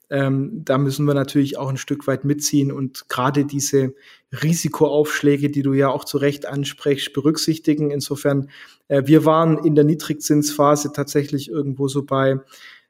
Ähm, 0.10 0.64
da 0.66 0.78
müssen 0.78 1.06
wir 1.06 1.14
natürlich 1.14 1.58
auch 1.58 1.70
ein 1.70 1.78
Stück 1.78 2.08
weit 2.08 2.26
mitziehen 2.26 2.72
und 2.72 3.08
gerade 3.10 3.46
diese 3.46 3.94
Risikoaufschläge, 4.32 5.50
die 5.52 5.62
du 5.62 5.74
ja 5.74 5.90
auch 5.90 6.04
zu 6.04 6.18
Recht 6.18 6.48
ansprichst, 6.48 7.14
berücksichtigen. 7.14 7.92
Insofern, 7.92 8.50
äh, 8.88 9.04
wir 9.06 9.26
waren 9.26 9.64
in 9.64 9.76
der 9.76 9.84
Niedrigzinsphase 9.84 10.94
tatsächlich 10.94 11.50
irgendwo 11.50 11.88
so 11.88 12.04
bei 12.04 12.40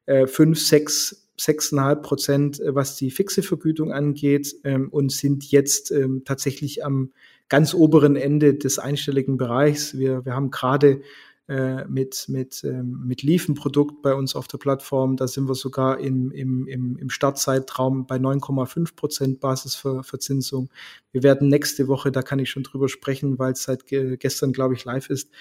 äh, 0.06 0.28
fünf, 0.28 0.60
sechs 0.60 1.26
6,5 1.40 1.96
Prozent, 2.02 2.60
äh, 2.60 2.76
was 2.76 2.96
die 2.96 3.12
fixe 3.12 3.44
Vergütung 3.44 3.92
angeht, 3.92 4.56
ähm, 4.64 4.90
und 4.90 5.12
sind 5.12 5.50
jetzt 5.52 5.92
ähm, 5.92 6.24
tatsächlich 6.26 6.86
am 6.86 7.12
ganz 7.48 7.74
oberen 7.74 8.16
Ende 8.16 8.54
des 8.54 8.78
einstelligen 8.78 9.38
Bereichs. 9.38 9.98
Wir, 9.98 10.24
wir 10.26 10.36
haben 10.36 10.52
gerade 10.52 11.02
äh, 11.50 11.86
mit, 11.86 12.26
mit, 12.30 12.64
ähm, 12.64 13.02
mit 13.06 13.24
Leaf-Produkt 13.24 14.04
bei 14.04 14.14
uns 14.14 14.36
auf 14.36 14.48
der 14.48 14.60
Plattform. 14.60 15.18
Da 15.18 15.28
sind 15.28 15.48
wir 15.50 15.56
sogar 15.56 16.00
im, 16.00 16.30
im, 16.32 16.68
im, 16.68 16.96
im 16.98 17.10
Startzeitraum 17.10 18.06
bei 18.06 18.18
9,5 18.18 18.96
Prozent 18.96 19.40
Basisverzinsung. 19.40 20.70
Wir 21.12 21.24
werden 21.24 21.48
nächste 21.48 21.88
Woche, 21.88 22.12
da 22.12 22.22
kann 22.22 22.38
ich 22.38 22.52
schon 22.52 22.62
drüber 22.62 22.88
sprechen, 22.88 23.40
weil 23.40 23.54
es 23.54 23.64
seit 23.64 23.88
gestern, 23.88 24.54
glaube 24.54 24.76
ich, 24.76 24.86
live 24.86 25.10
ist, 25.10 25.32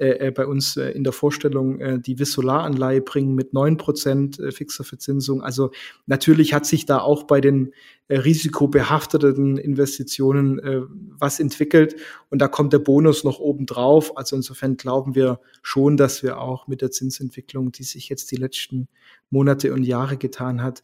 äh, 0.00 0.28
äh, 0.28 0.30
bei 0.30 0.46
uns 0.46 0.78
äh, 0.78 0.92
in 0.92 1.04
der 1.04 1.12
Vorstellung 1.12 1.78
äh, 1.78 2.00
die 2.00 2.18
Vissolaranleihe 2.18 3.02
bringen 3.02 3.34
mit 3.34 3.52
neun 3.52 3.76
Prozent 3.76 4.38
äh, 4.38 4.50
fixer 4.50 4.82
Verzinsung. 4.82 5.42
Also 5.42 5.72
natürlich 6.06 6.54
hat 6.54 6.64
sich 6.64 6.86
da 6.86 7.00
auch 7.00 7.24
bei 7.24 7.42
den 7.42 7.74
äh, 8.08 8.16
risikobehafteten 8.16 9.58
Investitionen 9.58 10.58
äh, 10.58 10.80
was 11.18 11.38
entwickelt 11.38 11.96
und 12.30 12.40
da 12.40 12.48
kommt 12.48 12.72
der 12.72 12.78
Bonus 12.78 13.24
noch 13.24 13.40
oben 13.40 13.66
drauf. 13.66 14.16
Also 14.16 14.36
insofern 14.36 14.78
glauben 14.78 15.14
wir 15.14 15.38
schon, 15.60 15.98
dass 15.98 16.22
wir 16.22 16.40
auch 16.40 16.66
mit 16.66 16.80
der 16.80 16.90
Zinsentwicklung, 16.90 17.70
die 17.70 17.84
sich 17.84 18.08
jetzt 18.08 18.30
die 18.30 18.36
letzten 18.36 18.88
Monate 19.28 19.74
und 19.74 19.84
Jahre 19.84 20.16
getan 20.16 20.62
hat, 20.62 20.82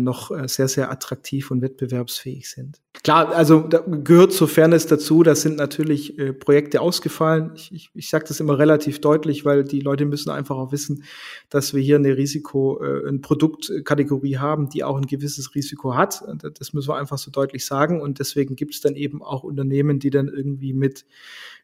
noch 0.00 0.30
äh, 0.30 0.48
sehr, 0.48 0.68
sehr 0.68 0.90
attraktiv 0.90 1.50
und 1.50 1.62
wettbewerbsfähig 1.62 2.48
sind. 2.48 2.80
Klar, 3.02 3.34
also 3.34 3.60
da 3.60 3.84
gehört 3.86 4.32
zur 4.32 4.48
Fairness 4.48 4.86
dazu, 4.86 5.22
da 5.22 5.34
sind 5.34 5.56
natürlich 5.56 6.18
äh, 6.18 6.32
Projekte 6.32 6.80
ausgefallen. 6.80 7.52
Ich, 7.54 7.72
ich, 7.72 7.90
ich 7.94 8.08
sage 8.08 8.24
das 8.26 8.40
immer 8.40 8.58
relativ 8.58 9.00
deutlich, 9.00 9.44
weil 9.44 9.64
die 9.64 9.80
Leute 9.80 10.06
müssen 10.06 10.30
einfach 10.30 10.56
auch 10.56 10.72
wissen, 10.72 11.04
dass 11.50 11.74
wir 11.74 11.82
hier 11.82 11.96
eine 11.96 12.16
Risiko, 12.16 12.82
äh, 12.82 13.06
eine 13.06 13.18
Produktkategorie 13.18 14.38
haben, 14.38 14.68
die 14.68 14.82
auch 14.82 14.96
ein 14.96 15.06
gewisses 15.06 15.54
Risiko 15.54 15.94
hat. 15.94 16.22
Das 16.58 16.72
müssen 16.72 16.88
wir 16.88 16.96
einfach 16.96 17.18
so 17.18 17.30
deutlich 17.30 17.64
sagen. 17.64 18.00
Und 18.00 18.18
deswegen 18.18 18.56
gibt 18.56 18.74
es 18.74 18.80
dann 18.80 18.96
eben 18.96 19.22
auch 19.22 19.42
Unternehmen, 19.42 19.98
die 19.98 20.10
dann 20.10 20.28
irgendwie 20.28 20.72
mit 20.72 21.04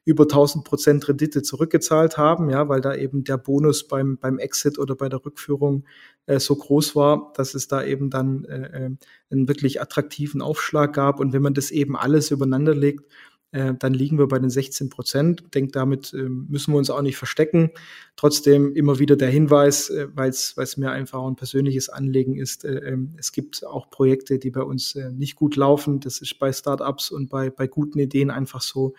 über 0.05 0.25
1000 0.25 0.65
Prozent 0.65 1.09
Rendite 1.09 1.43
zurückgezahlt 1.43 2.19
haben, 2.19 2.51
ja, 2.51 2.69
weil 2.69 2.81
da 2.81 2.95
eben 2.95 3.23
der 3.23 3.39
Bonus 3.39 3.87
beim, 3.87 4.19
beim 4.19 4.39
Exit 4.39 4.79
oder 4.79 4.97
bei 4.97 5.09
der 5.09 5.25
Rückführung 5.25 5.85
äh, 6.27 6.41
so 6.41 6.57
groß 6.57 6.97
war, 6.97 7.33
dass 7.37 7.55
es 7.55 7.69
da 7.69 7.85
eben 7.85 8.11
dann 8.11 8.45
äh, 8.45 8.87
äh 8.87 8.91
einen 9.31 9.49
wirklich 9.49 9.81
attraktiven 9.81 10.43
Aufschlag 10.43 10.93
gab. 10.93 11.19
Und 11.19 11.33
wenn 11.33 11.41
man 11.41 11.55
das 11.55 11.71
eben 11.71 11.97
alles 11.97 12.31
übereinander 12.31 12.75
legt, 12.75 13.05
äh, 13.53 13.75
dann 13.79 13.93
liegen 13.93 14.19
wir 14.19 14.29
bei 14.29 14.39
den 14.39 14.51
16 14.51 14.89
Prozent. 14.89 15.43
Ich 15.43 15.51
denke, 15.51 15.73
damit 15.73 16.13
äh, 16.15 16.23
müssen 16.23 16.73
wir 16.73 16.79
uns 16.79 16.89
auch 16.89 17.03
nicht 17.03 17.19
verstecken. 17.19 17.71
Trotzdem 18.17 18.75
immer 18.75 18.99
wieder 18.99 19.15
der 19.15 19.29
Hinweis, 19.29 19.91
äh, 19.91 20.09
weil 20.15 20.31
es 20.31 20.77
mir 20.79 20.91
einfach 20.91 21.23
ein 21.23 21.37
persönliches 21.37 21.91
Anliegen 21.91 22.37
ist. 22.37 22.65
Äh, 22.65 22.79
ähm, 22.79 23.15
es 23.19 23.31
gibt 23.31 23.65
auch 23.67 23.91
Projekte, 23.91 24.39
die 24.39 24.51
bei 24.51 24.63
uns 24.63 24.95
nicht 24.95 25.37
gut 25.37 25.57
laufen. 25.57 26.01
Das 26.01 26.23
ist 26.23 26.39
bei 26.39 26.53
Startups 26.53 27.11
und 27.11 27.29
bei, 27.29 27.51
bei 27.51 27.67
guten 27.67 27.99
Ideen 27.99 28.31
einfach 28.31 28.63
so. 28.63 28.95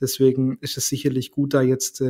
Deswegen 0.00 0.56
ist 0.62 0.78
es 0.78 0.88
sicherlich 0.88 1.30
gut, 1.30 1.52
da 1.52 1.60
jetzt 1.60 2.02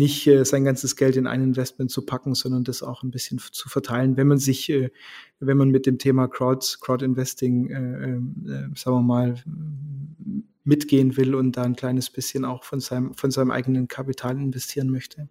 nicht 0.00 0.26
äh, 0.26 0.44
sein 0.44 0.64
ganzes 0.64 0.96
Geld 0.96 1.16
in 1.16 1.26
ein 1.26 1.42
Investment 1.42 1.90
zu 1.90 2.06
packen, 2.06 2.34
sondern 2.34 2.64
das 2.64 2.82
auch 2.82 3.02
ein 3.02 3.10
bisschen 3.10 3.38
zu 3.38 3.68
verteilen, 3.68 4.16
wenn 4.16 4.26
man 4.26 4.38
sich, 4.38 4.70
äh, 4.70 4.90
wenn 5.40 5.58
man 5.58 5.68
mit 5.68 5.84
dem 5.84 5.98
Thema 5.98 6.26
Crowd, 6.26 6.66
Crowd 6.80 7.04
Investing, 7.04 7.70
äh, 7.70 8.14
äh, 8.14 8.68
sagen 8.74 8.96
wir 8.96 9.02
mal, 9.02 9.34
mitgehen 10.64 11.16
will 11.18 11.34
und 11.34 11.56
da 11.56 11.64
ein 11.64 11.76
kleines 11.76 12.08
bisschen 12.08 12.46
auch 12.46 12.64
von 12.64 12.80
seinem, 12.80 13.14
von 13.14 13.30
seinem 13.30 13.50
eigenen 13.50 13.88
Kapital 13.88 14.36
investieren 14.36 14.88
möchte. 14.90 15.28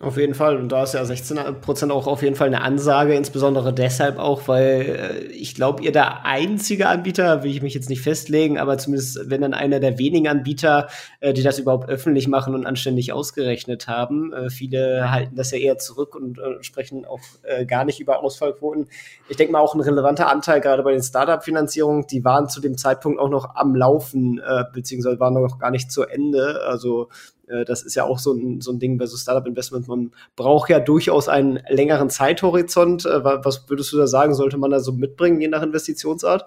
Auf 0.00 0.16
jeden 0.16 0.34
Fall. 0.34 0.56
Und 0.56 0.70
da 0.70 0.84
ist 0.84 0.94
ja 0.94 1.02
16% 1.02 1.90
auch 1.90 2.06
auf 2.06 2.22
jeden 2.22 2.36
Fall 2.36 2.46
eine 2.46 2.60
Ansage, 2.60 3.14
insbesondere 3.14 3.72
deshalb 3.72 4.18
auch, 4.18 4.46
weil 4.46 5.26
äh, 5.26 5.32
ich 5.32 5.56
glaube, 5.56 5.82
ihr 5.82 5.90
der 5.90 6.24
einzige 6.24 6.86
Anbieter, 6.88 7.42
will 7.42 7.50
ich 7.50 7.62
mich 7.62 7.74
jetzt 7.74 7.88
nicht 7.90 8.02
festlegen, 8.02 8.58
aber 8.58 8.78
zumindest 8.78 9.28
wenn 9.28 9.40
dann 9.40 9.54
einer 9.54 9.80
der 9.80 9.98
wenigen 9.98 10.28
Anbieter, 10.28 10.86
äh, 11.18 11.32
die 11.32 11.42
das 11.42 11.58
überhaupt 11.58 11.88
öffentlich 11.88 12.28
machen 12.28 12.54
und 12.54 12.64
anständig 12.64 13.12
ausgerechnet 13.12 13.88
haben. 13.88 14.32
Äh, 14.32 14.50
viele 14.50 15.10
halten 15.10 15.34
das 15.34 15.50
ja 15.50 15.58
eher 15.58 15.78
zurück 15.78 16.14
und 16.14 16.38
äh, 16.38 16.62
sprechen 16.62 17.04
auch 17.04 17.20
äh, 17.42 17.66
gar 17.66 17.84
nicht 17.84 17.98
über 17.98 18.22
Ausfallquoten. 18.22 18.86
Ich 19.28 19.36
denke 19.36 19.52
mal 19.52 19.60
auch 19.60 19.74
ein 19.74 19.80
relevanter 19.80 20.28
Anteil, 20.28 20.60
gerade 20.60 20.84
bei 20.84 20.92
den 20.92 21.02
Startup-Finanzierungen, 21.02 22.06
die 22.06 22.24
waren 22.24 22.48
zu 22.48 22.60
dem 22.60 22.78
Zeitpunkt 22.78 23.18
auch 23.18 23.30
noch 23.30 23.56
am 23.56 23.74
Laufen, 23.74 24.38
äh, 24.38 24.62
beziehungsweise 24.72 25.18
waren 25.18 25.34
noch 25.34 25.58
gar 25.58 25.72
nicht 25.72 25.90
zu 25.90 26.04
Ende. 26.04 26.60
Also 26.68 27.08
äh, 27.48 27.64
das 27.64 27.82
ist 27.82 27.94
ja 27.94 28.04
auch 28.04 28.18
so 28.18 28.32
ein, 28.32 28.60
so 28.60 28.72
ein 28.72 28.78
Ding 28.78 28.98
bei 28.98 29.06
so 29.06 29.16
Startup-Investment. 29.16 29.88
Man 29.88 30.12
braucht 30.36 30.70
ja 30.70 30.80
durchaus 30.80 31.28
einen 31.28 31.60
längeren 31.68 32.10
Zeithorizont. 32.10 33.06
Äh, 33.06 33.24
was 33.24 33.68
würdest 33.68 33.92
du 33.92 33.96
da 33.96 34.06
sagen, 34.06 34.34
sollte 34.34 34.58
man 34.58 34.70
da 34.70 34.80
so 34.80 34.92
mitbringen, 34.92 35.40
je 35.40 35.48
nach 35.48 35.62
Investitionsart? 35.62 36.46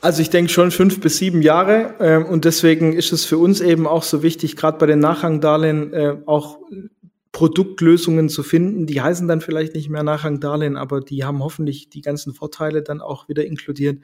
Also 0.00 0.22
ich 0.22 0.30
denke 0.30 0.50
schon 0.50 0.70
fünf 0.70 1.00
bis 1.00 1.18
sieben 1.18 1.42
Jahre. 1.42 1.94
Ähm, 2.00 2.26
und 2.26 2.44
deswegen 2.44 2.92
ist 2.92 3.12
es 3.12 3.24
für 3.24 3.38
uns 3.38 3.60
eben 3.60 3.86
auch 3.86 4.02
so 4.02 4.22
wichtig, 4.22 4.56
gerade 4.56 4.78
bei 4.78 4.86
den 4.86 4.98
Nachrangdarlehen 4.98 5.92
äh, 5.92 6.16
auch 6.26 6.58
Produktlösungen 7.32 8.28
zu 8.28 8.42
finden. 8.42 8.86
Die 8.86 9.00
heißen 9.00 9.26
dann 9.26 9.40
vielleicht 9.40 9.74
nicht 9.74 9.88
mehr 9.88 10.02
Nachrangdarlehen, 10.02 10.76
aber 10.76 11.00
die 11.00 11.24
haben 11.24 11.42
hoffentlich 11.42 11.88
die 11.88 12.02
ganzen 12.02 12.34
Vorteile 12.34 12.82
dann 12.82 13.00
auch 13.00 13.28
wieder 13.28 13.44
inkludiert 13.44 13.98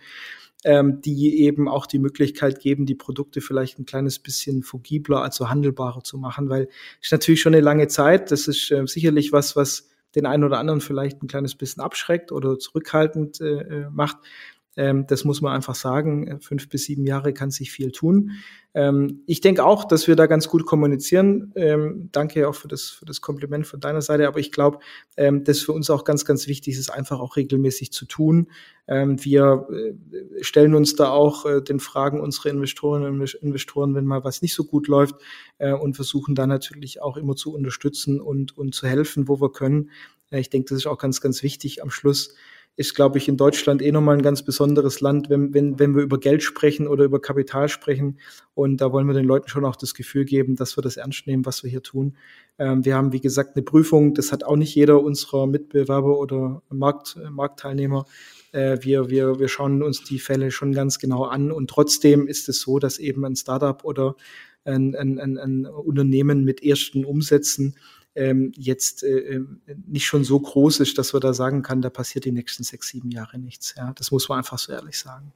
ähm, 0.65 1.01
die 1.01 1.41
eben 1.43 1.69
auch 1.69 1.87
die 1.87 1.99
Möglichkeit 1.99 2.61
geben, 2.61 2.87
die 2.87 2.95
Produkte 2.95 3.41
vielleicht 3.41 3.79
ein 3.79 3.87
kleines 3.87 4.19
bisschen 4.19 4.63
fugibler, 4.63 5.23
also 5.23 5.49
handelbarer 5.49 6.03
zu 6.03 6.19
machen, 6.19 6.49
weil 6.49 6.69
ist 7.01 7.13
natürlich 7.13 7.41
schon 7.41 7.55
eine 7.55 7.63
lange 7.63 7.89
Zeit. 7.89 8.31
Das 8.31 8.49
ist 8.49 8.71
äh, 8.71 8.87
sicherlich 8.87 9.33
was, 9.33 9.55
was 9.57 9.89
den 10.15 10.27
einen 10.27 10.45
oder 10.45 10.59
anderen 10.59 10.81
vielleicht 10.81 11.23
ein 11.23 11.29
kleines 11.29 11.55
bisschen 11.55 11.83
abschreckt 11.83 12.33
oder 12.33 12.59
zurückhaltend 12.59 13.41
äh, 13.41 13.61
äh 13.61 13.91
macht. 13.91 14.19
Ähm, 14.79 15.07
das 15.09 15.25
muss 15.25 15.41
man 15.41 15.53
einfach 15.53 15.75
sagen. 15.75 16.41
Fünf 16.41 16.69
bis 16.69 16.85
sieben 16.85 17.05
Jahre 17.05 17.35
kann 17.35 17.51
sich 17.51 17.73
viel 17.73 17.91
tun. 17.91 18.31
Ähm, 18.75 19.25
ich 19.27 19.41
denke 19.41 19.65
auch, 19.65 19.85
dass 19.85 20.07
wir 20.07 20.15
da 20.15 20.27
ganz 20.27 20.47
gut 20.49 20.67
kommunizieren. 20.67 21.53
Ähm, 21.57 22.11
danke 22.13 22.49
auch 22.49 22.55
für 22.55 22.69
das, 22.69 22.85
für 22.85 23.05
das 23.05 23.21
Kompliment 23.21 23.67
von 23.67 23.81
deiner 23.81 24.03
Seite. 24.03 24.29
Aber 24.29 24.39
ich 24.39 24.53
glaube, 24.53 24.79
dass 25.17 25.61
für 25.61 25.73
uns 25.73 25.91
auch 25.91 26.05
ganz, 26.05 26.25
ganz 26.25 26.47
wichtig 26.47 26.79
ist, 26.79 26.91
einfach 26.91 27.19
auch 27.19 27.35
regelmäßig 27.35 27.91
zu 27.91 28.07
tun. 28.07 28.49
Wir 28.87 29.67
äh, 29.71 30.43
stellen 30.43 30.75
uns 30.75 30.95
da 30.97 31.11
auch 31.11 31.45
äh, 31.45 31.61
den 31.61 31.79
Fragen 31.79 32.21
unserer 32.21 32.49
Investorinnen 32.49 33.21
und 33.21 33.35
Investoren, 33.35 33.95
wenn 33.95 34.07
mal 34.07 34.25
was 34.25 34.41
nicht 34.41 34.55
so 34.55 34.65
gut 34.65 34.89
läuft 34.89 35.17
äh, 35.59 35.73
und 35.73 35.97
versuchen 35.97 36.35
da 36.35 36.47
natürlich 36.47 37.03
auch 37.03 37.19
immer 37.19 37.37
zu 37.37 37.53
unterstützen 37.53 38.19
und, 38.19 38.57
und 38.57 38.75
zu 38.75 38.87
helfen, 38.87 39.29
wo 39.29 39.43
wir 39.43 39.53
können. 39.53 39.91
Äh, 40.31 40.41
ich 40.41 40.49
denke, 40.49 40.71
das 40.71 40.79
ist 40.79 40.87
auch 40.87 40.97
ganz, 40.97 41.21
ganz 41.21 41.43
wichtig 41.43 41.83
am 41.83 41.91
Schluss 41.91 42.35
ist, 42.79 42.95
glaube 42.95 43.19
ich, 43.19 43.27
in 43.27 43.37
Deutschland 43.37 43.83
eh 43.83 43.91
nochmal 43.91 44.17
ein 44.17 44.23
ganz 44.23 44.45
besonderes 44.45 45.01
Land, 45.01 45.29
wenn, 45.29 45.53
wenn, 45.53 45.81
wenn 45.81 45.97
wir 45.97 46.03
über 46.05 46.17
Geld 46.17 46.45
sprechen 46.45 46.87
oder 46.87 47.05
über 47.05 47.21
Kapital 47.21 47.69
sprechen. 47.69 48.21
Und 48.55 48.81
da 48.81 48.93
wollen 48.93 49.09
wir 49.09 49.15
den 49.15 49.25
Leuten 49.25 49.49
schon 49.49 49.65
auch 49.65 49.75
das 49.75 49.95
Gefühl 49.95 50.25
geben, 50.25 50.55
dass 50.55 50.79
wir 50.79 50.83
das 50.83 50.97
ernst 50.97 51.27
nehmen, 51.27 51.45
was 51.45 51.65
wir 51.65 51.71
hier 51.71 51.83
tun. 51.83 52.17
Ähm, 52.57 52.85
wir 52.85 52.95
haben, 52.95 53.13
wie 53.13 53.21
gesagt, 53.21 53.57
eine 53.57 53.65
Prüfung. 53.65 54.15
Das 54.15 54.31
hat 54.31 54.45
auch 54.45 54.55
nicht 54.55 54.77
jeder 54.77 55.03
unserer 55.03 55.49
Mitbewerber 55.49 56.21
oder 56.21 56.63
Markt, 56.71 57.19
Marktteilnehmer. 57.29 58.07
Äh, 58.53 58.79
wir, 58.81 59.11
wir, 59.11 59.41
wir 59.41 59.49
schauen 59.49 59.83
uns 59.83 60.05
die 60.05 60.21
Fälle 60.21 60.53
schon 60.53 60.73
ganz 60.73 61.01
genau 61.01 61.25
an. 61.25 61.51
Und 61.51 61.71
trotzdem 61.71 62.29
ist 62.29 62.49
es 62.49 62.61
so, 62.61 62.79
dass 62.79 63.01
eben 63.01 63.25
ein 63.25 63.35
Startup 63.35 63.85
oder 63.85 64.15
ein, 64.65 64.95
ein, 64.95 65.19
ein, 65.19 65.37
ein 65.37 65.67
Unternehmen 65.67 66.45
mit 66.45 66.63
ersten 66.63 67.05
Umsätzen 67.05 67.75
ähm, 68.19 68.53
jetzt 68.57 69.03
äh, 69.03 69.19
ähm, 69.19 69.61
nicht 69.87 70.07
schon 70.07 70.25
so 70.25 70.39
groß 70.39 70.81
ist, 70.81 70.99
dass 70.99 71.15
wir 71.15 71.21
da 71.21 71.33
sagen 71.33 71.63
kann, 71.63 71.83
da 71.83 71.91
passiert 71.91 72.25
die 72.25 72.33
nächsten 72.33 72.65
sechs, 72.65 72.89
sieben 72.89 73.11
Jahre 73.11 73.39
nichts. 73.39 73.75
Ja, 73.77 73.93
das 73.95 74.11
muss 74.11 74.29
man 74.29 74.39
einfach 74.39 74.59
so 74.59 74.73
ehrlich 74.73 74.99
sagen. 74.99 75.33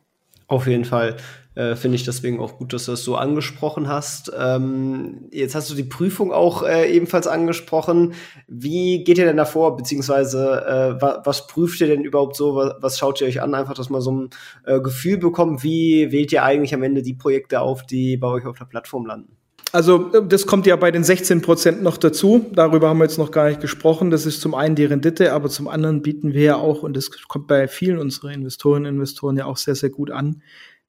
Auf 0.49 0.67
jeden 0.67 0.85
Fall 0.85 1.17
äh, 1.55 1.77
finde 1.77 1.95
ich 1.95 2.05
deswegen 2.05 2.39
auch 2.39 2.59
gut, 2.59 2.75
dass 2.75 2.85
du 2.85 2.91
das 2.91 3.05
so 3.05 3.17
angesprochen 3.17 3.89
hast. 3.89 4.31
Ähm, 4.39 5.29
jetzt 5.31 5.55
hast 5.55 5.71
du 5.71 5.75
die 5.75 5.83
Prüfung 5.83 6.31
auch 6.31 6.63
äh, 6.63 6.95
ebenfalls 6.95 7.27
angesprochen. 7.27 8.13
Wie 8.49 9.03
geht 9.03 9.17
ihr 9.17 9.25
denn 9.25 9.39
davor, 9.39 9.79
beziehungsweise 9.79 10.97
äh, 10.99 11.01
wa 11.01 11.23
was 11.25 11.47
prüft 11.47 11.81
ihr 11.81 11.87
denn 11.87 12.05
überhaupt 12.05 12.37
so? 12.37 12.55
Was, 12.55 12.75
was, 12.81 12.99
schaut 12.99 13.23
ihr 13.23 13.29
euch 13.29 13.41
an? 13.41 13.55
Einfach, 13.55 13.73
dass 13.73 13.89
man 13.89 14.03
so 14.03 14.13
ein 14.13 14.31
äh, 14.67 14.79
Gefühl 14.81 15.17
bekommt, 15.17 15.63
wie 15.63 16.13
wählt 16.13 16.33
ihr 16.33 16.43
eigentlich 16.43 16.75
am 16.75 16.83
Ende 16.83 17.01
die 17.01 17.15
Projekte 17.15 17.61
auf, 17.61 17.87
die 17.87 18.19
bei 18.19 18.29
euch 18.29 18.45
auf 18.45 18.59
der 18.59 18.67
Plattform 18.67 19.07
landen? 19.07 19.39
Also 19.73 20.11
das 20.21 20.47
kommt 20.47 20.67
ja 20.67 20.77
bei 20.77 20.91
den 20.91 21.03
16 21.03 21.41
Prozent 21.41 21.83
noch 21.83 21.97
dazu. 21.97 22.45
Darüber 22.53 22.91
haben 22.91 22.99
wir 22.99 23.05
jetzt 23.05 23.17
noch 23.17 23.31
gar 23.31 23.49
nicht 23.49 23.63
gesprochen. 23.63 24.11
Das 24.11 24.27
ist 24.27 24.43
zum 24.43 24.55
einen 24.55 24.75
die 24.75 24.85
Rendite, 24.85 25.33
aber 25.33 25.49
zum 25.49 25.67
anderen 25.67 26.03
bieten 26.03 26.35
wir 26.35 26.43
ja 26.43 26.57
auch, 26.57 26.83
und 26.83 26.95
das 26.95 27.11
kommt 27.27 27.47
bei 27.47 27.67
vielen 27.69 27.99
unserer 27.99 28.33
Investorinnen 28.33 28.89
und 28.89 28.97
Investoren 28.97 29.39
ja 29.39 29.47
auch 29.47 29.57
sehr, 29.57 29.75
sehr 29.75 29.89
gut 29.89 30.11
an, 30.11 30.43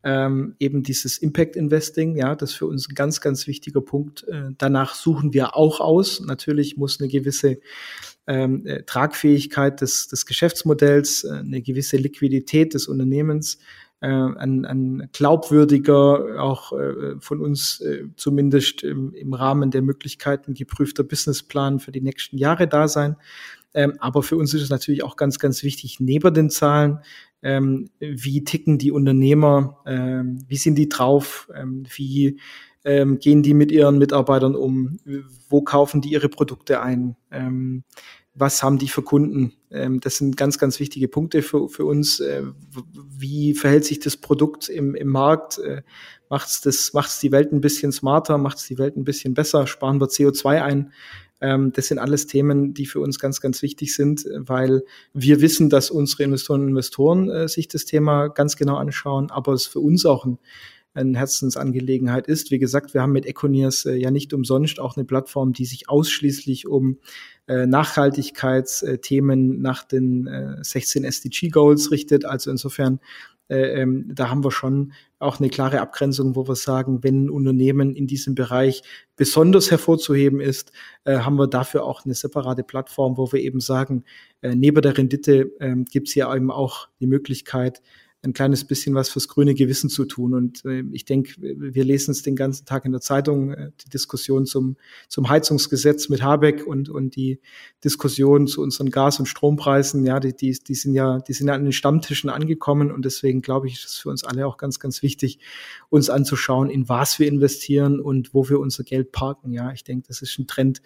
ähm, 0.04 0.56
eben 0.60 0.84
dieses 0.84 1.18
Impact 1.18 1.56
Investing, 1.56 2.18
ja, 2.18 2.36
das 2.36 2.52
ist 2.52 2.56
für 2.58 2.66
uns 2.66 2.90
ein 2.90 2.96
ganz, 2.96 3.22
ganz 3.22 3.48
wichtiger 3.48 3.80
Punkt. 3.80 4.28
Äh, 4.28 4.50
danach 4.58 4.96
suchen 4.96 5.34
wir 5.34 5.56
auch 5.56 5.80
aus. 5.80 6.20
Natürlich 6.20 6.76
muss 6.76 7.00
eine 7.00 7.08
gewisse 7.08 7.60
ähm, 8.28 8.66
äh, 8.66 8.84
Tragfähigkeit 8.84 9.80
des, 9.80 10.10
des 10.10 10.26
Geschäftsmodells, 10.26 11.24
äh, 11.24 11.36
eine 11.36 11.62
gewisse 11.62 11.96
Liquidität 11.96 12.74
des 12.74 12.90
Unternehmens 12.90 13.60
äh, 14.04 14.08
ein, 14.08 14.66
ein 14.66 15.10
glaubwürdiger, 15.14 16.44
auch 16.44 16.74
äh, 16.74 17.16
von 17.20 17.40
uns 17.40 17.80
äh, 17.80 18.04
zumindest 18.18 18.84
im, 18.84 19.14
im 19.14 19.34
Rahmen 19.34 19.72
der 19.72 19.82
Möglichkeiten 19.82 20.54
geprüfter 20.54 21.06
Businessplan 21.06 21.80
für 21.80 21.94
die 21.94 22.02
nächsten 22.02 22.38
Jahre 22.38 22.68
da 22.68 22.90
sein. 22.90 23.16
Ähm, 23.74 23.94
aber 24.00 24.22
für 24.22 24.36
uns 24.36 24.54
ist 24.54 24.62
es 24.62 24.70
natürlich 24.70 25.04
auch 25.04 25.16
ganz, 25.16 25.40
ganz 25.40 25.64
wichtig, 25.64 26.02
neben 26.02 26.34
den 26.34 26.50
Zahlen, 26.50 27.00
ähm, 27.44 27.92
wie 28.00 28.44
ticken 28.44 28.78
die 28.78 28.92
Unternehmer, 28.92 29.78
ähm, 29.86 30.44
wie 30.50 30.58
sind 30.58 30.76
die 30.76 30.90
drauf, 30.90 31.50
ähm, 31.56 31.86
wie 31.96 32.42
ähm, 32.84 33.20
gehen 33.20 33.42
die 33.42 33.54
mit 33.54 33.72
ihren 33.72 34.00
Mitarbeitern 34.00 34.56
um, 34.56 35.00
wo 35.48 35.62
kaufen 35.62 36.02
die 36.02 36.12
ihre 36.12 36.28
Produkte 36.28 36.82
ein, 36.82 37.16
ähm, 37.32 37.86
was 38.36 38.64
haben 38.64 38.80
die 38.80 38.88
für 38.88 39.04
Kunden? 39.04 39.54
Ähm, 39.70 40.00
das 40.00 40.18
sind 40.18 40.38
ganz, 40.38 40.58
ganz 40.58 40.80
wichtige 40.80 41.08
Punkte 41.08 41.42
für, 41.42 41.70
für 41.70 41.86
uns. 41.86 42.20
Äh, 42.20 42.44
wie 42.96 43.54
verhält 43.54 43.86
sich 43.86 44.00
das 44.00 44.18
Produkt 44.18 44.70
im, 44.70 44.96
im 44.96 45.10
Markt? 45.10 45.60
Äh, 45.60 45.84
macht 46.30 46.48
es 46.48 46.62
das, 46.62 46.94
macht's 46.94 47.20
die 47.20 47.32
Welt 47.32 47.52
ein 47.52 47.62
bisschen 47.62 47.92
smarter? 47.92 48.38
Macht 48.38 48.58
es 48.58 48.66
die 48.66 48.78
Welt 48.78 48.98
ein 48.98 49.04
bisschen 49.04 49.34
besser? 49.34 49.68
Sparen 49.68 50.02
wir 50.02 50.08
CO2 50.08 50.62
ein? 50.62 50.92
Ähm, 51.42 51.72
das 51.74 51.88
sind 51.88 52.00
alles 52.00 52.26
Themen, 52.26 52.74
die 52.74 52.86
für 52.86 53.02
uns 53.02 53.20
ganz, 53.20 53.40
ganz 53.40 53.62
wichtig 53.62 53.94
sind, 53.94 54.26
weil 54.34 54.84
wir 55.14 55.42
wissen, 55.42 55.70
dass 55.70 55.92
unsere 55.92 56.24
Investoren 56.24 56.62
und 56.62 56.70
Investoren 56.70 57.30
äh, 57.30 57.48
sich 57.48 57.68
das 57.68 57.86
Thema 57.86 58.30
ganz 58.30 58.56
genau 58.56 58.78
anschauen, 58.78 59.30
aber 59.30 59.54
es 59.54 59.68
für 59.68 59.80
uns 59.80 60.06
auch 60.06 60.26
ein 60.26 60.40
eine 60.94 61.18
Herzensangelegenheit 61.18 62.28
ist. 62.28 62.52
Wie 62.52 62.60
gesagt, 62.60 62.94
wir 62.94 63.02
haben 63.02 63.12
mit 63.12 63.26
Econiers 63.26 63.86
äh, 63.86 63.96
ja 63.96 64.12
nicht 64.12 64.34
umsonst 64.34 64.80
auch 64.80 64.96
eine 64.96 65.06
Plattform, 65.06 65.54
die 65.54 65.66
sich 65.66 65.90
ausschließlich 65.90 66.68
um 66.68 66.98
äh, 67.48 67.66
Nachhaltigkeitsthemen 67.66 69.62
nach 69.62 69.84
den 69.84 70.28
äh, 70.28 70.64
16 70.64 71.04
SDG 71.04 71.50
Goals 71.50 71.92
richtet. 71.92 72.26
Also 72.26 72.52
insofern 72.52 73.00
äh, 73.50 73.82
ähm, 73.82 74.06
da 74.14 74.30
haben 74.30 74.44
wir 74.44 74.52
schon 74.52 74.94
auch 75.20 75.40
eine 75.40 75.50
klare 75.50 75.82
Abgrenzung, 75.82 76.36
wo 76.36 76.48
wir 76.48 76.56
sagen, 76.56 77.04
wenn 77.04 77.26
ein 77.26 77.30
Unternehmen 77.30 77.96
in 77.96 78.08
diesem 78.08 78.36
Bereich 78.36 78.84
besonders 79.16 79.70
hervorzuheben 79.70 80.40
ist, 80.40 80.72
äh, 81.04 81.20
haben 81.20 81.36
wir 81.38 81.48
dafür 81.48 81.84
auch 81.84 82.06
eine 82.06 82.14
separate 82.14 82.64
Plattform, 82.64 83.18
wo 83.18 83.32
wir 83.32 83.42
eben 83.42 83.60
sagen, 83.60 84.06
äh, 84.42 84.56
neben 84.56 84.82
der 84.82 84.98
Rendite 84.98 85.52
äh, 85.60 85.76
gibt 85.92 86.08
es 86.08 86.14
hier 86.14 86.34
eben 86.34 86.52
auch 86.52 86.88
die 87.00 87.08
Möglichkeit, 87.08 87.82
ein 88.24 88.34
kleines 88.34 88.64
bisschen 88.64 88.96
was 88.96 89.10
fürs 89.10 89.28
grüne 89.28 89.54
Gewissen 89.54 89.90
zu 89.90 90.06
tun. 90.06 90.34
Und 90.34 90.64
äh, 90.64 90.84
ich 90.94 91.04
denke, 91.04 91.34
wir 91.40 91.84
lesen 91.84 92.12
es 92.12 92.22
den 92.22 92.38
ganzen 92.38 92.66
Tag 92.66 92.86
in 92.86 92.94
der 92.94 93.02
Zeitung, 93.02 93.52
äh, 93.52 93.72
die 93.84 93.90
Diskussion 93.90 94.46
zum, 94.46 94.78
zum 95.10 95.28
Heizungsgesetz 95.28 96.08
mit 96.08 96.24
Habeck 96.24 96.66
und, 96.66 96.90
und 96.90 97.18
die 97.18 97.42
Diskussion 97.84 98.48
zu 98.48 98.62
unseren 98.62 98.92
Gas- 98.92 99.20
und 99.20 99.26
Strompreisen, 99.26 100.06
ja, 100.06 100.22
die, 100.22 100.34
die, 100.36 100.58
die 100.58 100.76
sind 100.76 100.94
ja, 100.94 101.20
die 101.20 101.34
sind 101.34 101.48
ja 101.48 101.54
an 101.54 101.64
den 101.64 101.74
Stammtischen 101.74 102.30
angekommen 102.30 102.92
und 102.92 103.04
deswegen 103.04 103.42
glaube 103.42 103.68
ich, 103.68 103.76
ist 103.76 103.86
es 103.86 103.98
für 103.98 104.10
uns 104.10 104.24
alle 104.24 104.48
auch 104.48 104.56
ganz, 104.56 104.80
ganz 104.80 105.04
wichtig, 105.04 105.40
uns 105.90 106.10
anzuschauen, 106.10 106.70
in 106.70 106.88
was 106.88 107.20
wir 107.20 107.28
investieren 107.28 108.00
und 108.00 108.34
wo 108.34 108.48
wir 108.48 108.60
unser 108.60 108.86
Geld 108.86 109.12
parken. 109.12 109.52
Ja, 109.52 109.74
ich 109.74 109.84
denke, 109.84 110.08
das 110.08 110.22
ist 110.22 110.40
ein 110.40 110.48
Trend, 110.48 110.82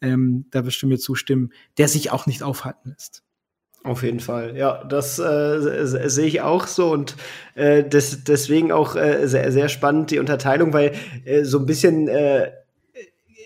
ähm, 0.00 0.46
da 0.50 0.64
wirst 0.64 0.80
du 0.80 0.86
mir 0.86 0.98
zustimmen, 0.98 1.52
der 1.76 1.88
sich 1.88 2.10
auch 2.12 2.26
nicht 2.26 2.42
aufhalten 2.42 2.90
lässt. 2.90 3.22
Auf 3.84 4.02
jeden 4.02 4.20
Fall, 4.20 4.56
ja, 4.56 4.84
das 4.84 5.18
äh, 5.18 5.86
sehe 5.86 6.26
ich 6.26 6.40
auch 6.40 6.66
so 6.66 6.90
und 6.92 7.16
äh, 7.54 7.84
des, 7.84 8.24
deswegen 8.24 8.72
auch 8.72 8.96
äh, 8.96 9.26
sehr, 9.26 9.52
sehr 9.52 9.68
spannend 9.68 10.10
die 10.10 10.18
Unterteilung, 10.18 10.72
weil 10.72 10.92
äh, 11.24 11.44
so 11.44 11.58
ein 11.58 11.66
bisschen 11.66 12.08
äh, 12.08 12.50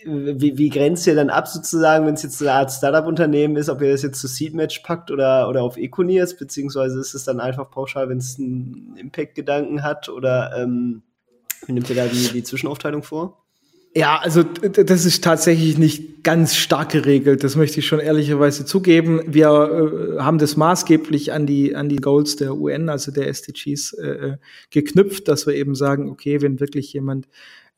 wie, 0.04 0.58
wie 0.58 0.68
grenzt 0.68 1.06
ihr 1.06 1.14
dann 1.14 1.30
ab 1.30 1.48
sozusagen, 1.48 2.06
wenn 2.06 2.14
es 2.14 2.22
jetzt 2.22 2.40
eine 2.40 2.52
Art 2.52 2.72
Startup-Unternehmen 2.72 3.56
ist, 3.56 3.68
ob 3.68 3.82
ihr 3.82 3.92
das 3.92 4.02
jetzt 4.02 4.20
zu 4.20 4.26
Seedmatch 4.26 4.80
packt 4.80 5.10
oder, 5.10 5.48
oder 5.48 5.62
auf 5.62 5.76
Econiers, 5.76 6.36
beziehungsweise 6.36 6.98
ist 6.98 7.14
es 7.14 7.24
dann 7.24 7.40
einfach 7.40 7.70
pauschal, 7.70 8.08
wenn 8.08 8.18
es 8.18 8.38
einen 8.38 8.96
Impact-Gedanken 8.96 9.82
hat 9.82 10.08
oder 10.08 10.56
ähm, 10.56 11.02
wie 11.66 11.72
nimmt 11.72 11.88
ihr 11.90 11.96
da 11.96 12.06
die, 12.06 12.32
die 12.32 12.42
Zwischenaufteilung 12.42 13.02
vor? 13.02 13.41
Ja, 13.94 14.18
also 14.18 14.42
das 14.42 15.04
ist 15.04 15.22
tatsächlich 15.22 15.76
nicht 15.76 16.24
ganz 16.24 16.56
stark 16.56 16.92
geregelt. 16.92 17.44
Das 17.44 17.56
möchte 17.56 17.80
ich 17.80 17.86
schon 17.86 18.00
ehrlicherweise 18.00 18.64
zugeben. 18.64 19.20
Wir 19.26 19.48
äh, 19.48 20.22
haben 20.22 20.38
das 20.38 20.56
maßgeblich 20.56 21.32
an 21.32 21.46
die 21.46 21.76
an 21.76 21.90
die 21.90 21.96
Goals 21.96 22.36
der 22.36 22.56
UN, 22.56 22.88
also 22.88 23.12
der 23.12 23.28
SDGs, 23.28 23.92
äh, 23.94 24.06
äh, 24.06 24.36
geknüpft, 24.70 25.28
dass 25.28 25.46
wir 25.46 25.54
eben 25.54 25.74
sagen, 25.74 26.08
okay, 26.08 26.40
wenn 26.40 26.58
wirklich 26.58 26.90
jemand 26.94 27.28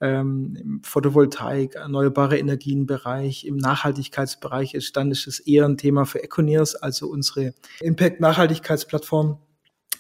ähm, 0.01 0.57
im 0.61 0.83
Photovoltaik, 0.85 1.75
erneuerbare 1.75 2.39
Energienbereich, 2.39 3.45
im 3.45 3.57
Nachhaltigkeitsbereich 3.57 4.75
ist, 4.75 4.97
dann 4.97 5.11
ist 5.11 5.27
es 5.27 5.41
eher 5.41 5.65
ein 5.65 5.79
Thema 5.79 6.05
für 6.05 6.23
Econiers, 6.23 6.77
also 6.77 7.09
unsere 7.09 7.55
Impact-Nachhaltigkeitsplattform. 7.81 9.39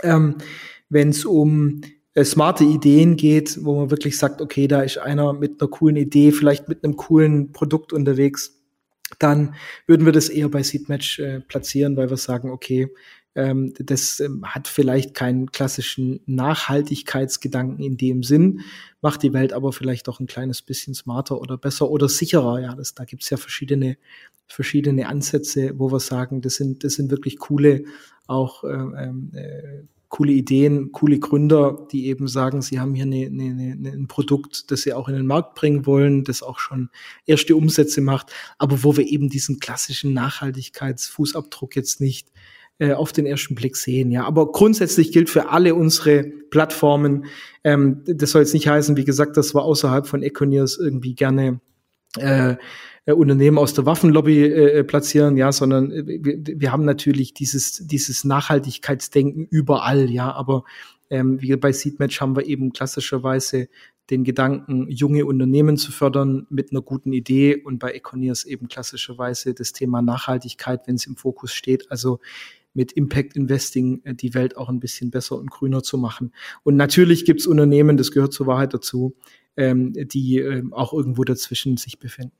Ähm, 0.02 0.36
wenn 0.88 1.08
es 1.08 1.24
um 1.24 1.80
äh, 2.14 2.24
smarte 2.24 2.64
Ideen 2.64 3.16
geht, 3.16 3.64
wo 3.64 3.80
man 3.80 3.90
wirklich 3.90 4.18
sagt, 4.18 4.40
okay, 4.40 4.68
da 4.68 4.82
ist 4.82 4.98
einer 4.98 5.32
mit 5.32 5.60
einer 5.60 5.70
coolen 5.70 5.96
Idee, 5.96 6.32
vielleicht 6.32 6.68
mit 6.68 6.84
einem 6.84 6.96
coolen 6.96 7.52
Produkt 7.52 7.92
unterwegs, 7.92 8.60
dann 9.18 9.54
würden 9.86 10.06
wir 10.06 10.12
das 10.12 10.28
eher 10.28 10.48
bei 10.48 10.62
Seedmatch 10.62 11.18
äh, 11.18 11.40
platzieren, 11.40 11.96
weil 11.96 12.10
wir 12.10 12.16
sagen, 12.16 12.50
okay, 12.50 12.88
ähm, 13.34 13.74
das 13.78 14.20
ähm, 14.20 14.44
hat 14.44 14.68
vielleicht 14.68 15.14
keinen 15.14 15.50
klassischen 15.50 16.20
Nachhaltigkeitsgedanken 16.26 17.84
in 17.84 17.96
dem 17.96 18.22
Sinn, 18.22 18.60
macht 19.00 19.22
die 19.22 19.32
Welt 19.32 19.52
aber 19.52 19.72
vielleicht 19.72 20.06
doch 20.06 20.20
ein 20.20 20.26
kleines 20.26 20.62
bisschen 20.62 20.94
smarter 20.94 21.40
oder 21.40 21.58
besser 21.58 21.90
oder 21.90 22.08
sicherer. 22.08 22.60
Ja, 22.60 22.74
das, 22.74 22.94
da 22.94 23.04
gibt's 23.04 23.30
ja 23.30 23.36
verschiedene, 23.36 23.96
verschiedene 24.46 25.08
Ansätze, 25.08 25.72
wo 25.78 25.90
wir 25.90 26.00
sagen, 26.00 26.42
das 26.42 26.54
sind, 26.54 26.84
das 26.84 26.94
sind 26.94 27.10
wirklich 27.10 27.38
coole, 27.38 27.84
auch 28.26 28.62
ähm, 28.64 29.32
äh, 29.34 29.82
coole 30.14 30.30
Ideen, 30.30 30.92
coole 30.92 31.18
Gründer, 31.18 31.88
die 31.90 32.06
eben 32.06 32.28
sagen, 32.28 32.62
sie 32.62 32.78
haben 32.78 32.94
hier 32.94 33.02
eine, 33.02 33.26
eine, 33.26 33.72
eine, 33.72 33.90
ein 33.90 34.06
Produkt, 34.06 34.70
das 34.70 34.82
sie 34.82 34.92
auch 34.92 35.08
in 35.08 35.16
den 35.16 35.26
Markt 35.26 35.56
bringen 35.56 35.86
wollen, 35.86 36.22
das 36.22 36.40
auch 36.40 36.60
schon 36.60 36.88
erste 37.26 37.56
Umsätze 37.56 38.00
macht, 38.00 38.32
aber 38.56 38.84
wo 38.84 38.96
wir 38.96 39.08
eben 39.08 39.28
diesen 39.28 39.58
klassischen 39.58 40.12
Nachhaltigkeitsfußabdruck 40.12 41.74
jetzt 41.74 42.00
nicht 42.00 42.28
äh, 42.78 42.92
auf 42.92 43.10
den 43.10 43.26
ersten 43.26 43.56
Blick 43.56 43.76
sehen. 43.76 44.12
Ja, 44.12 44.24
aber 44.24 44.52
grundsätzlich 44.52 45.10
gilt 45.10 45.30
für 45.30 45.48
alle 45.48 45.74
unsere 45.74 46.22
Plattformen. 46.22 47.24
Ähm, 47.64 48.02
das 48.06 48.30
soll 48.30 48.42
jetzt 48.42 48.54
nicht 48.54 48.68
heißen, 48.68 48.96
wie 48.96 49.04
gesagt, 49.04 49.36
dass 49.36 49.52
wir 49.52 49.64
außerhalb 49.64 50.06
von 50.06 50.22
Econiers 50.22 50.78
irgendwie 50.78 51.16
gerne 51.16 51.60
äh, 52.18 52.56
äh, 53.06 53.12
Unternehmen 53.12 53.58
aus 53.58 53.74
der 53.74 53.86
Waffenlobby 53.86 54.44
äh, 54.44 54.84
platzieren, 54.84 55.36
ja, 55.36 55.52
sondern 55.52 55.90
äh, 55.90 56.04
wir, 56.06 56.60
wir 56.60 56.72
haben 56.72 56.84
natürlich 56.84 57.34
dieses, 57.34 57.86
dieses 57.86 58.24
Nachhaltigkeitsdenken 58.24 59.46
überall, 59.50 60.10
ja, 60.10 60.32
aber 60.32 60.64
ähm, 61.10 61.40
wie 61.40 61.54
bei 61.56 61.72
Seedmatch 61.72 62.20
haben 62.20 62.36
wir 62.36 62.46
eben 62.46 62.72
klassischerweise 62.72 63.68
den 64.10 64.24
Gedanken, 64.24 64.90
junge 64.90 65.24
Unternehmen 65.24 65.76
zu 65.76 65.90
fördern 65.90 66.46
mit 66.50 66.70
einer 66.70 66.82
guten 66.82 67.12
Idee 67.12 67.56
und 67.56 67.78
bei 67.78 67.92
Econiers 67.92 68.44
eben 68.44 68.68
klassischerweise 68.68 69.54
das 69.54 69.72
Thema 69.72 70.02
Nachhaltigkeit, 70.02 70.82
wenn 70.86 70.96
es 70.96 71.06
im 71.06 71.16
Fokus 71.16 71.52
steht. 71.52 71.90
Also 71.90 72.20
mit 72.74 72.92
Impact 72.92 73.36
Investing 73.36 74.02
äh, 74.04 74.14
die 74.14 74.34
Welt 74.34 74.56
auch 74.56 74.68
ein 74.68 74.80
bisschen 74.80 75.10
besser 75.10 75.36
und 75.38 75.50
grüner 75.50 75.82
zu 75.82 75.96
machen. 75.96 76.32
Und 76.64 76.76
natürlich 76.76 77.24
gibt 77.24 77.40
es 77.40 77.46
Unternehmen, 77.46 77.96
das 77.96 78.10
gehört 78.10 78.32
zur 78.32 78.46
Wahrheit 78.46 78.74
dazu, 78.74 79.14
ähm, 79.56 79.92
die 79.94 80.38
ähm, 80.38 80.72
auch 80.72 80.92
irgendwo 80.92 81.24
dazwischen 81.24 81.76
sich 81.76 81.98
befinden. 81.98 82.36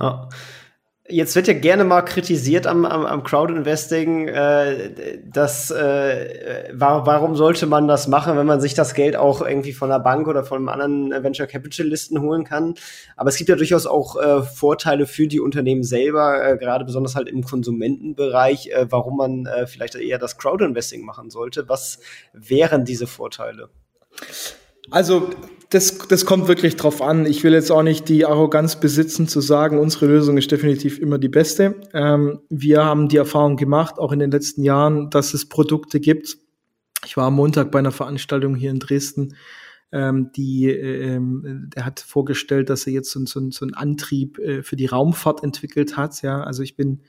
Ja. 0.00 0.28
Jetzt 1.08 1.36
wird 1.36 1.46
ja 1.46 1.54
gerne 1.54 1.84
mal 1.84 2.02
kritisiert 2.02 2.66
am, 2.66 2.84
am, 2.84 3.06
am 3.06 3.22
Crowd-Investing, 3.22 4.26
äh, 4.26 5.20
dass 5.24 5.70
äh, 5.70 6.70
warum 6.72 7.36
sollte 7.36 7.66
man 7.66 7.86
das 7.86 8.08
machen, 8.08 8.36
wenn 8.36 8.46
man 8.46 8.60
sich 8.60 8.74
das 8.74 8.92
Geld 8.92 9.14
auch 9.14 9.40
irgendwie 9.40 9.72
von 9.72 9.88
der 9.88 10.00
Bank 10.00 10.26
oder 10.26 10.42
von 10.42 10.58
einem 10.58 10.68
anderen 10.68 11.22
Venture 11.22 11.46
Capitalisten 11.46 12.20
holen 12.20 12.42
kann. 12.42 12.74
Aber 13.14 13.28
es 13.28 13.36
gibt 13.36 13.48
ja 13.48 13.54
durchaus 13.54 13.86
auch 13.86 14.16
äh, 14.16 14.42
Vorteile 14.42 15.06
für 15.06 15.28
die 15.28 15.38
Unternehmen 15.38 15.84
selber, 15.84 16.44
äh, 16.44 16.56
gerade 16.56 16.84
besonders 16.84 17.14
halt 17.14 17.28
im 17.28 17.44
Konsumentenbereich, 17.44 18.70
äh, 18.70 18.86
warum 18.90 19.18
man 19.18 19.46
äh, 19.46 19.68
vielleicht 19.68 19.94
eher 19.94 20.18
das 20.18 20.38
Crowd-Investing 20.38 21.04
machen 21.04 21.30
sollte. 21.30 21.68
Was 21.68 22.00
wären 22.32 22.84
diese 22.84 23.06
Vorteile? 23.06 23.68
Also 24.90 25.30
das, 25.70 25.98
das 25.98 26.24
kommt 26.24 26.48
wirklich 26.48 26.76
drauf 26.76 27.02
an. 27.02 27.26
Ich 27.26 27.42
will 27.42 27.52
jetzt 27.52 27.72
auch 27.72 27.82
nicht 27.82 28.08
die 28.08 28.24
Arroganz 28.24 28.78
besitzen 28.78 29.26
zu 29.26 29.40
sagen, 29.40 29.78
unsere 29.78 30.06
Lösung 30.06 30.38
ist 30.38 30.50
definitiv 30.50 30.98
immer 30.98 31.18
die 31.18 31.28
beste. 31.28 31.74
Ähm, 31.92 32.40
wir 32.48 32.84
haben 32.84 33.08
die 33.08 33.16
Erfahrung 33.16 33.56
gemacht, 33.56 33.98
auch 33.98 34.12
in 34.12 34.20
den 34.20 34.30
letzten 34.30 34.62
Jahren, 34.62 35.10
dass 35.10 35.34
es 35.34 35.48
Produkte 35.48 35.98
gibt. 35.98 36.38
Ich 37.04 37.16
war 37.16 37.26
am 37.26 37.34
Montag 37.34 37.70
bei 37.70 37.78
einer 37.78 37.92
Veranstaltung 37.92 38.54
hier 38.54 38.70
in 38.70 38.78
Dresden. 38.78 39.34
Ähm, 39.92 40.30
die, 40.34 40.68
ähm, 40.68 41.70
der 41.74 41.84
hat 41.84 42.00
vorgestellt, 42.00 42.70
dass 42.70 42.86
er 42.86 42.92
jetzt 42.92 43.10
so, 43.10 43.24
so, 43.24 43.50
so 43.50 43.64
einen 43.64 43.74
Antrieb 43.74 44.38
äh, 44.38 44.62
für 44.62 44.76
die 44.76 44.86
Raumfahrt 44.86 45.42
entwickelt 45.42 45.96
hat. 45.96 46.22
Ja, 46.22 46.42
also 46.42 46.62
ich 46.62 46.76
bin 46.76 47.02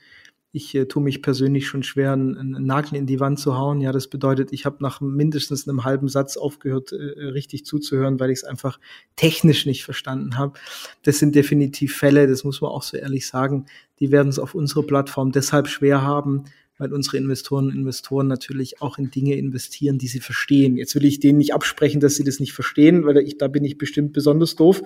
ich 0.52 0.74
äh, 0.74 0.86
tue 0.86 1.02
mich 1.02 1.22
persönlich 1.22 1.66
schon 1.66 1.82
schwer, 1.82 2.12
einen, 2.12 2.64
Nagel 2.64 2.96
in 2.96 3.06
die 3.06 3.20
Wand 3.20 3.38
zu 3.38 3.56
hauen. 3.56 3.80
Ja, 3.80 3.92
das 3.92 4.08
bedeutet, 4.08 4.52
ich 4.52 4.64
habe 4.64 4.78
nach 4.80 5.00
mindestens 5.00 5.68
einem 5.68 5.84
halben 5.84 6.08
Satz 6.08 6.36
aufgehört, 6.36 6.92
äh, 6.92 6.96
richtig 6.96 7.66
zuzuhören, 7.66 8.18
weil 8.18 8.30
ich 8.30 8.38
es 8.38 8.44
einfach 8.44 8.80
technisch 9.16 9.66
nicht 9.66 9.84
verstanden 9.84 10.38
habe. 10.38 10.58
Das 11.02 11.18
sind 11.18 11.34
definitiv 11.34 11.96
Fälle, 11.96 12.26
das 12.26 12.44
muss 12.44 12.60
man 12.60 12.70
auch 12.70 12.82
so 12.82 12.96
ehrlich 12.96 13.26
sagen, 13.26 13.66
die 14.00 14.10
werden 14.10 14.28
es 14.28 14.38
auf 14.38 14.54
unserer 14.54 14.84
Plattform 14.84 15.32
deshalb 15.32 15.68
schwer 15.68 16.02
haben, 16.02 16.44
weil 16.78 16.92
unsere 16.92 17.16
Investoren 17.16 17.66
und 17.66 17.74
Investoren 17.74 18.28
natürlich 18.28 18.80
auch 18.80 18.98
in 18.98 19.10
Dinge 19.10 19.34
investieren, 19.34 19.98
die 19.98 20.06
sie 20.06 20.20
verstehen. 20.20 20.76
Jetzt 20.76 20.94
will 20.94 21.04
ich 21.04 21.20
denen 21.20 21.38
nicht 21.38 21.52
absprechen, 21.52 22.00
dass 22.00 22.14
sie 22.14 22.24
das 22.24 22.40
nicht 22.40 22.52
verstehen, 22.52 23.04
weil 23.04 23.18
ich, 23.18 23.36
da 23.36 23.48
bin 23.48 23.64
ich 23.64 23.78
bestimmt 23.78 24.12
besonders 24.12 24.54
doof. 24.54 24.82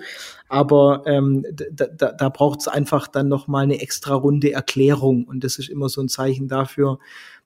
Aber 0.49 1.03
ähm, 1.05 1.45
da, 1.71 1.85
da, 1.87 2.11
da 2.11 2.29
braucht 2.29 2.61
es 2.61 2.67
einfach 2.67 3.07
dann 3.07 3.27
noch 3.27 3.47
mal 3.47 3.63
eine 3.63 3.79
extra 3.79 4.15
Runde 4.15 4.51
Erklärung 4.51 5.25
und 5.25 5.43
das 5.43 5.59
ist 5.59 5.69
immer 5.69 5.87
so 5.87 6.01
ein 6.01 6.09
Zeichen 6.09 6.47
dafür, 6.47 6.99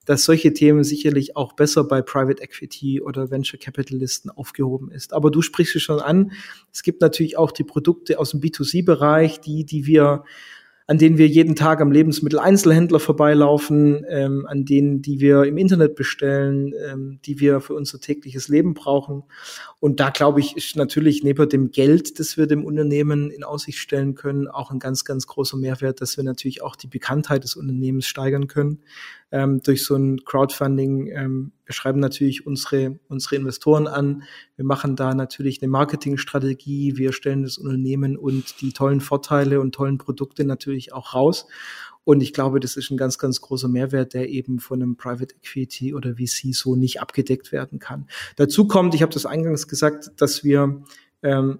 dass 0.08 0.24
solche 0.24 0.54
Themen 0.54 0.86
sicherlich 0.86 1.36
auch 1.36 1.52
besser 1.52 1.84
bei 1.84 2.02
Private 2.02 2.42
Equity 2.42 3.02
oder 3.02 3.30
Venture 3.30 3.60
Capitalisten 3.60 4.32
aufgehoben 4.32 4.90
ist. 4.90 5.12
Aber 5.12 5.30
du 5.30 5.42
sprichst 5.42 5.76
es 5.76 5.82
schon 5.82 6.00
an. 6.00 6.32
Es 6.72 6.82
gibt 6.82 7.02
natürlich 7.02 7.38
auch 7.38 7.52
die 7.52 7.66
Produkte 7.66 8.18
aus 8.18 8.32
dem 8.32 8.40
B2C-Bereich, 8.40 9.42
die, 9.42 9.66
die 9.66 9.86
wir 9.86 10.24
an 10.90 10.98
denen 10.98 11.18
wir 11.18 11.28
jeden 11.28 11.56
Tag 11.56 11.82
am 11.82 11.92
Lebensmitteleinzelhändler 11.92 13.02
vorbeilaufen, 13.02 14.06
ähm, 14.08 14.46
an 14.48 14.64
denen, 14.64 15.02
die 15.02 15.20
wir 15.20 15.44
im 15.44 15.58
Internet 15.58 15.96
bestellen, 15.96 16.74
ähm, 16.90 17.20
die 17.26 17.42
wir 17.42 17.60
für 17.60 17.74
unser 17.74 18.00
tägliches 18.00 18.48
Leben 18.48 18.74
brauchen. 18.74 19.24
Und 19.82 20.00
da 20.00 20.10
glaube 20.12 20.40
ich, 20.40 20.56
ist 20.56 20.78
natürlich 20.78 21.24
neben 21.24 21.50
dem 21.50 21.72
Geld, 21.72 22.20
das 22.20 22.38
wir 22.38 22.48
dem 22.48 22.64
Unternehmen 22.64 23.30
in 23.30 23.44
Aussicht 23.44 23.80
stellen 23.80 24.16
können, 24.16 24.48
auch 24.48 24.72
ein 24.72 24.80
ganz, 24.80 25.04
ganz 25.04 25.28
großer 25.28 25.58
Mehrwert, 25.58 26.00
dass 26.00 26.16
wir 26.16 26.24
natürlich 26.24 26.64
auch 26.64 26.78
die 26.78 26.88
Bekanntheit 26.88 27.44
des 27.44 27.58
Unternehmens 27.58 28.08
steigern 28.08 28.48
können 28.48 28.80
ähm, 29.32 29.62
durch 29.62 29.84
so 29.84 29.96
ein 29.96 30.24
Crowdfunding. 30.24 31.08
Ähm, 31.08 31.52
wir 31.66 31.74
schreiben 31.74 32.00
natürlich 32.00 32.46
unsere, 32.48 33.00
unsere 33.10 33.36
Investoren 33.36 33.88
an. 33.88 34.24
Wir 34.56 34.66
machen 34.66 34.96
da 34.96 35.14
natürlich 35.14 35.62
eine 35.62 35.70
Marketingstrategie. 35.70 36.98
Wir 36.98 37.12
stellen 37.12 37.44
das 37.44 37.58
Unternehmen 37.58 38.18
und 38.18 38.62
die 38.62 38.72
tollen 38.72 39.02
Vorteile 39.02 39.60
und 39.60 39.76
tollen 39.76 39.98
Produkte 39.98 40.46
natürlich 40.46 40.94
auch 40.94 41.14
raus. 41.14 41.48
Und 42.06 42.22
ich 42.22 42.32
glaube, 42.32 42.62
das 42.62 42.78
ist 42.78 42.90
ein 42.90 42.96
ganz, 42.96 43.18
ganz 43.18 43.42
großer 43.42 43.68
Mehrwert, 43.68 44.14
der 44.14 44.30
eben 44.30 44.60
von 44.60 44.82
einem 44.82 44.96
Private 44.96 45.36
Equity 45.36 45.94
oder 45.94 46.16
VC 46.16 46.54
so 46.54 46.78
nicht 46.78 47.02
abgedeckt 47.02 47.52
werden 47.52 47.80
kann. 47.80 48.08
Dazu 48.38 48.66
kommt, 48.66 48.96
ich 48.96 49.02
habe 49.02 49.12
das 49.12 49.26
eingangs 49.26 49.68
gesagt, 49.68 50.12
dass 50.16 50.46
wir 50.46 50.84
ähm, 51.22 51.60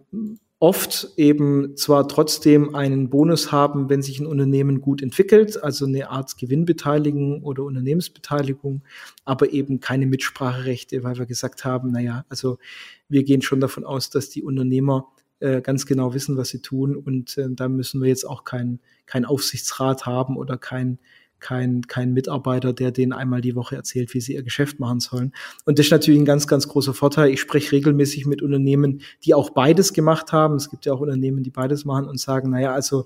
oft 0.60 1.10
eben 1.18 1.78
zwar 1.78 2.08
trotzdem 2.08 2.74
einen 2.74 3.10
Bonus 3.10 3.52
haben, 3.52 3.90
wenn 3.90 4.02
sich 4.02 4.20
ein 4.20 4.26
Unternehmen 4.26 4.82
gut 4.82 5.04
entwickelt, 5.04 5.62
also 5.64 5.86
eine 5.86 6.10
Art 6.10 6.38
Gewinnbeteiligung 6.38 7.44
oder 7.44 7.64
Unternehmensbeteiligung, 7.64 8.82
aber 9.24 9.52
eben 9.52 9.80
keine 9.80 10.08
Mitspracherechte, 10.08 11.04
weil 11.04 11.18
wir 11.18 11.28
gesagt 11.28 11.64
haben, 11.64 11.92
na 11.92 12.00
ja, 12.00 12.26
also 12.30 12.58
wir 13.08 13.24
gehen 13.24 13.44
schon 13.44 13.60
davon 13.60 13.86
aus, 13.86 14.10
dass 14.10 14.30
die 14.30 14.42
Unternehmer 14.42 15.08
äh, 15.40 15.62
ganz 15.62 15.86
genau 15.86 16.16
wissen, 16.16 16.38
was 16.38 16.50
sie 16.50 16.62
tun 16.64 16.96
und 16.96 17.38
äh, 17.38 17.48
da 17.52 17.70
müssen 17.70 18.02
wir 18.02 18.10
jetzt 18.10 18.26
auch 18.26 18.44
kein, 18.44 18.80
kein 19.06 19.26
Aufsichtsrat 19.26 20.08
haben 20.08 20.38
oder 20.38 20.58
kein 20.58 20.98
kein, 21.40 21.82
kein 21.84 22.14
Mitarbeiter, 22.14 22.74
der 22.74 22.92
denen 22.92 23.14
einmal 23.14 23.42
die 23.42 23.56
Woche 23.56 23.76
erzählt, 23.76 24.14
wie 24.14 24.22
sie 24.22 24.34
ihr 24.34 24.44
Geschäft 24.44 24.80
machen 24.80 25.00
sollen. 25.00 25.34
Und 25.66 25.78
das 25.78 25.88
ist 25.88 25.92
natürlich 25.92 26.20
ein 26.20 26.26
ganz, 26.26 26.48
ganz 26.48 26.68
großer 26.68 26.94
Vorteil. 26.94 27.30
Ich 27.30 27.42
spreche 27.42 27.72
regelmäßig 27.72 28.26
mit 28.26 28.42
Unternehmen, 28.42 29.02
die 29.24 29.34
auch 29.34 29.52
beides 29.52 29.94
gemacht 29.94 30.32
haben. 30.32 30.56
Es 30.56 30.70
gibt 30.70 30.86
ja 30.86 30.94
auch 30.94 31.00
Unternehmen, 31.00 31.44
die 31.44 31.52
beides 31.52 31.86
machen 31.86 32.06
und 32.06 32.20
sagen, 32.20 32.50
naja, 32.50 32.74
also 32.74 33.06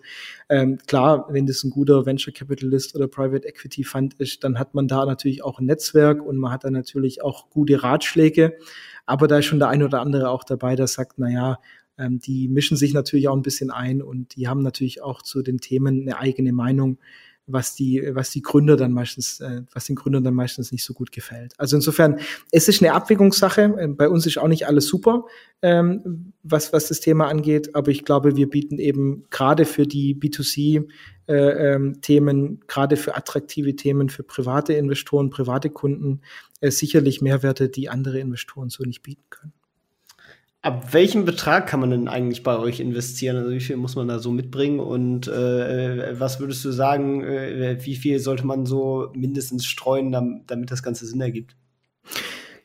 ähm, 0.49 0.77
klar, 0.87 1.27
wenn 1.29 1.45
das 1.45 1.63
ein 1.63 1.71
guter 1.71 2.05
Venture 2.05 2.33
Capitalist 2.33 2.95
oder 2.95 3.07
Private 3.07 3.47
Equity 3.47 3.83
Fund 3.83 4.13
ist, 4.15 4.43
dann 4.43 4.57
hat 4.57 4.73
man 4.73 4.87
da 4.87 5.05
natürlich 5.05 5.43
auch 5.43 5.59
ein 5.59 5.65
Netzwerk 5.65 6.25
und 6.25 6.37
man 6.37 6.51
hat 6.51 6.63
da 6.63 6.71
natürlich 6.71 7.21
auch 7.21 7.49
gute 7.49 7.83
Ratschläge. 7.83 8.57
Aber 9.05 9.27
da 9.27 9.39
ist 9.39 9.45
schon 9.45 9.59
der 9.59 9.69
ein 9.69 9.83
oder 9.83 10.01
andere 10.01 10.29
auch 10.29 10.43
dabei, 10.43 10.75
der 10.75 10.87
sagt, 10.87 11.19
naja, 11.19 11.59
ähm, 11.97 12.19
die 12.19 12.47
mischen 12.47 12.77
sich 12.77 12.93
natürlich 12.93 13.27
auch 13.27 13.35
ein 13.35 13.41
bisschen 13.41 13.71
ein 13.71 14.01
und 14.01 14.35
die 14.35 14.47
haben 14.47 14.63
natürlich 14.63 15.01
auch 15.01 15.21
zu 15.21 15.41
den 15.41 15.59
Themen 15.59 16.01
eine 16.01 16.17
eigene 16.17 16.53
Meinung 16.53 16.97
was 17.51 17.75
die, 17.75 18.09
was 18.13 18.31
die 18.31 18.41
Gründer 18.41 18.77
dann 18.77 18.93
meistens, 18.93 19.39
äh, 19.39 19.61
was 19.73 19.85
den 19.85 19.95
Gründern 19.95 20.23
dann 20.23 20.33
meistens 20.33 20.71
nicht 20.71 20.83
so 20.83 20.93
gut 20.93 21.11
gefällt. 21.11 21.53
Also 21.57 21.75
insofern, 21.75 22.19
es 22.51 22.67
ist 22.67 22.81
eine 22.81 22.93
Abwägungssache. 22.93 23.75
Ähm, 23.79 23.95
bei 23.95 24.09
uns 24.09 24.25
ist 24.25 24.37
auch 24.37 24.47
nicht 24.47 24.67
alles 24.67 24.87
super, 24.87 25.25
ähm, 25.61 26.33
was, 26.43 26.73
was 26.73 26.87
das 26.87 26.99
Thema 26.99 27.27
angeht, 27.27 27.75
aber 27.75 27.91
ich 27.91 28.03
glaube, 28.03 28.35
wir 28.35 28.49
bieten 28.49 28.79
eben 28.79 29.25
gerade 29.29 29.65
für 29.65 29.85
die 29.85 30.15
B2C 30.15 30.87
äh, 31.27 31.73
ähm, 31.73 32.01
Themen, 32.01 32.61
gerade 32.67 32.97
für 32.97 33.15
attraktive 33.15 33.75
Themen 33.75 34.09
für 34.09 34.23
private 34.23 34.73
Investoren, 34.73 35.29
private 35.29 35.69
Kunden, 35.69 36.21
äh, 36.59 36.71
sicherlich 36.71 37.21
Mehrwerte, 37.21 37.69
die 37.69 37.89
andere 37.89 38.19
Investoren 38.19 38.69
so 38.69 38.83
nicht 38.83 39.03
bieten 39.03 39.23
können. 39.29 39.53
Ab 40.63 40.93
welchem 40.93 41.25
Betrag 41.25 41.65
kann 41.67 41.79
man 41.79 41.89
denn 41.89 42.07
eigentlich 42.07 42.43
bei 42.43 42.57
euch 42.57 42.79
investieren? 42.79 43.35
Also 43.37 43.51
wie 43.51 43.59
viel 43.59 43.77
muss 43.77 43.95
man 43.95 44.07
da 44.07 44.19
so 44.19 44.31
mitbringen? 44.31 44.79
Und 44.79 45.27
äh, 45.27 46.19
was 46.19 46.39
würdest 46.39 46.63
du 46.63 46.71
sagen, 46.71 47.23
äh, 47.23 47.83
wie 47.83 47.95
viel 47.95 48.19
sollte 48.19 48.45
man 48.45 48.67
so 48.67 49.11
mindestens 49.15 49.65
streuen, 49.65 50.11
damit 50.45 50.69
das 50.69 50.83
Ganze 50.83 51.07
Sinn 51.07 51.21
ergibt? 51.21 51.55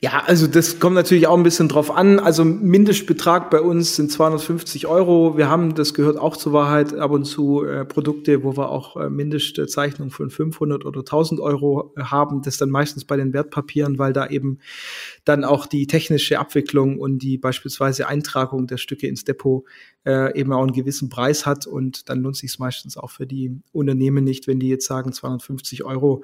Ja, 0.06 0.22
also 0.24 0.46
das 0.46 0.78
kommt 0.78 0.94
natürlich 0.94 1.26
auch 1.26 1.36
ein 1.36 1.42
bisschen 1.42 1.68
drauf 1.68 1.90
an. 1.90 2.20
Also 2.20 2.44
Mindestbetrag 2.44 3.50
bei 3.50 3.60
uns 3.60 3.96
sind 3.96 4.12
250 4.12 4.86
Euro. 4.86 5.36
Wir 5.36 5.50
haben, 5.50 5.74
das 5.74 5.94
gehört 5.94 6.16
auch 6.16 6.36
zur 6.36 6.52
Wahrheit, 6.52 6.94
ab 6.94 7.10
und 7.10 7.24
zu 7.24 7.64
äh, 7.64 7.84
Produkte, 7.84 8.44
wo 8.44 8.56
wir 8.56 8.68
auch 8.68 8.96
äh, 8.96 9.10
Mindestzeichnungen 9.10 10.12
von 10.12 10.30
500 10.30 10.84
oder 10.84 11.00
1000 11.00 11.40
Euro 11.40 11.92
äh, 11.96 12.02
haben. 12.02 12.42
Das 12.42 12.56
dann 12.56 12.70
meistens 12.70 13.04
bei 13.04 13.16
den 13.16 13.32
Wertpapieren, 13.32 13.98
weil 13.98 14.12
da 14.12 14.28
eben 14.28 14.60
dann 15.24 15.42
auch 15.42 15.66
die 15.66 15.88
technische 15.88 16.38
Abwicklung 16.38 17.00
und 17.00 17.18
die 17.18 17.36
beispielsweise 17.36 18.06
Eintragung 18.06 18.68
der 18.68 18.76
Stücke 18.76 19.08
ins 19.08 19.24
Depot 19.24 19.64
äh, 20.04 20.38
eben 20.38 20.52
auch 20.52 20.62
einen 20.62 20.70
gewissen 20.70 21.08
Preis 21.08 21.46
hat. 21.46 21.66
Und 21.66 22.08
dann 22.08 22.22
lohnt 22.22 22.36
sich 22.36 22.50
es 22.50 22.60
meistens 22.60 22.96
auch 22.96 23.10
für 23.10 23.26
die 23.26 23.60
Unternehmen 23.72 24.22
nicht, 24.22 24.46
wenn 24.46 24.60
die 24.60 24.68
jetzt 24.68 24.86
sagen 24.86 25.12
250 25.12 25.82
Euro 25.82 26.22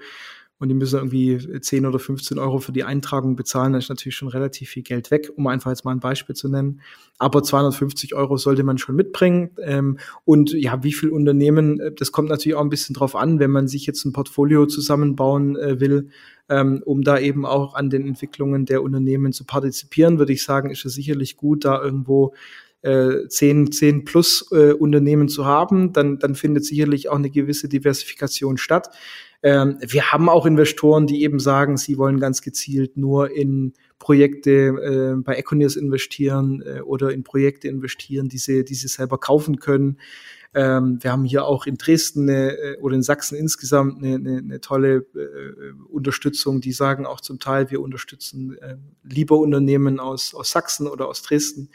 und 0.62 0.68
die 0.68 0.76
müssen 0.76 0.96
irgendwie 0.96 1.60
10 1.60 1.86
oder 1.86 1.98
15 1.98 2.38
Euro 2.38 2.60
für 2.60 2.70
die 2.70 2.84
Eintragung 2.84 3.34
bezahlen, 3.34 3.72
dann 3.72 3.80
ist 3.80 3.88
natürlich 3.88 4.14
schon 4.14 4.28
relativ 4.28 4.68
viel 4.68 4.84
Geld 4.84 5.10
weg, 5.10 5.28
um 5.34 5.48
einfach 5.48 5.72
jetzt 5.72 5.84
mal 5.84 5.90
ein 5.90 5.98
Beispiel 5.98 6.36
zu 6.36 6.48
nennen. 6.48 6.82
Aber 7.18 7.42
250 7.42 8.14
Euro 8.14 8.36
sollte 8.36 8.62
man 8.62 8.78
schon 8.78 8.94
mitbringen. 8.94 9.50
Ähm, 9.60 9.98
und 10.24 10.52
ja, 10.52 10.84
wie 10.84 10.92
viel 10.92 11.08
Unternehmen, 11.08 11.80
äh, 11.80 11.90
das 11.92 12.12
kommt 12.12 12.28
natürlich 12.28 12.54
auch 12.54 12.60
ein 12.60 12.68
bisschen 12.68 12.94
drauf 12.94 13.16
an, 13.16 13.40
wenn 13.40 13.50
man 13.50 13.66
sich 13.66 13.86
jetzt 13.86 14.04
ein 14.04 14.12
Portfolio 14.12 14.66
zusammenbauen 14.66 15.56
äh, 15.56 15.80
will, 15.80 16.10
ähm, 16.48 16.80
um 16.84 17.02
da 17.02 17.18
eben 17.18 17.44
auch 17.44 17.74
an 17.74 17.90
den 17.90 18.06
Entwicklungen 18.06 18.64
der 18.64 18.84
Unternehmen 18.84 19.32
zu 19.32 19.44
partizipieren, 19.44 20.20
würde 20.20 20.32
ich 20.32 20.44
sagen, 20.44 20.70
ist 20.70 20.84
es 20.84 20.94
sicherlich 20.94 21.36
gut, 21.36 21.64
da 21.64 21.82
irgendwo 21.82 22.34
äh, 22.82 23.26
10, 23.26 23.72
10 23.72 24.04
plus 24.04 24.48
äh, 24.52 24.74
Unternehmen 24.74 25.28
zu 25.28 25.44
haben, 25.44 25.92
dann, 25.92 26.20
dann 26.20 26.36
findet 26.36 26.64
sicherlich 26.64 27.08
auch 27.08 27.16
eine 27.16 27.30
gewisse 27.30 27.68
Diversifikation 27.68 28.58
statt. 28.58 28.90
Ähm, 29.42 29.78
wir 29.80 30.12
haben 30.12 30.28
auch 30.28 30.46
Investoren, 30.46 31.06
die 31.06 31.22
eben 31.22 31.40
sagen, 31.40 31.76
sie 31.76 31.98
wollen 31.98 32.20
ganz 32.20 32.42
gezielt 32.42 32.96
nur 32.96 33.30
in 33.30 33.72
Projekte 33.98 34.50
äh, 34.50 35.20
bei 35.20 35.34
Econius 35.34 35.76
investieren 35.76 36.62
äh, 36.62 36.80
oder 36.80 37.12
in 37.12 37.24
Projekte 37.24 37.68
investieren, 37.68 38.28
die 38.28 38.38
sie, 38.38 38.64
die 38.64 38.74
sie 38.74 38.88
selber 38.88 39.18
kaufen 39.18 39.58
können. 39.58 39.98
Ähm, 40.54 40.98
wir 41.00 41.12
haben 41.12 41.24
hier 41.24 41.46
auch 41.46 41.66
in 41.66 41.76
Dresden 41.76 42.28
eine, 42.28 42.58
äh, 42.58 42.76
oder 42.78 42.94
in 42.94 43.02
Sachsen 43.02 43.38
insgesamt 43.38 44.02
eine, 44.02 44.16
eine, 44.16 44.38
eine 44.38 44.60
tolle 44.60 45.06
äh, 45.14 45.72
Unterstützung. 45.88 46.60
Die 46.60 46.72
sagen 46.72 47.06
auch 47.06 47.20
zum 47.20 47.38
Teil, 47.38 47.70
wir 47.70 47.80
unterstützen 47.80 48.58
äh, 48.58 48.76
lieber 49.02 49.38
Unternehmen 49.38 49.98
aus, 49.98 50.34
aus 50.34 50.50
Sachsen 50.50 50.86
oder 50.86 51.08
aus 51.08 51.22
Dresden. 51.22 51.70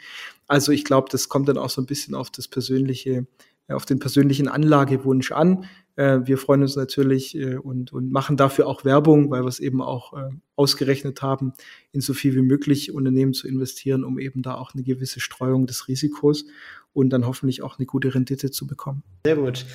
Also 0.46 0.70
ich 0.70 0.84
glaube, 0.84 1.08
das 1.10 1.28
kommt 1.28 1.48
dann 1.48 1.58
auch 1.58 1.70
so 1.70 1.82
ein 1.82 1.86
bisschen 1.86 2.14
auf 2.14 2.30
das 2.30 2.46
persönliche, 2.46 3.26
auf 3.68 3.84
den 3.84 3.98
persönlichen 3.98 4.48
Anlagewunsch 4.48 5.32
an. 5.32 5.64
Äh, 5.98 6.26
wir 6.26 6.38
freuen 6.38 6.62
uns 6.62 6.76
natürlich 6.76 7.36
äh, 7.36 7.56
und, 7.56 7.92
und 7.92 8.12
machen 8.12 8.36
dafür 8.36 8.68
auch 8.68 8.84
Werbung, 8.84 9.30
weil 9.30 9.42
wir 9.42 9.48
es 9.48 9.58
eben 9.58 9.82
auch 9.82 10.12
äh, 10.12 10.30
ausgerechnet 10.54 11.22
haben, 11.22 11.54
in 11.90 12.00
so 12.00 12.14
viel 12.14 12.36
wie 12.36 12.42
möglich 12.42 12.92
Unternehmen 12.94 13.34
zu 13.34 13.48
investieren, 13.48 14.04
um 14.04 14.20
eben 14.20 14.42
da 14.42 14.54
auch 14.54 14.74
eine 14.74 14.84
gewisse 14.84 15.18
Streuung 15.18 15.66
des 15.66 15.88
Risikos 15.88 16.44
und 16.92 17.10
dann 17.10 17.26
hoffentlich 17.26 17.62
auch 17.62 17.78
eine 17.78 17.86
gute 17.86 18.14
Rendite 18.14 18.52
zu 18.52 18.68
bekommen. 18.68 19.02
Sehr 19.26 19.34
gut. 19.34 19.66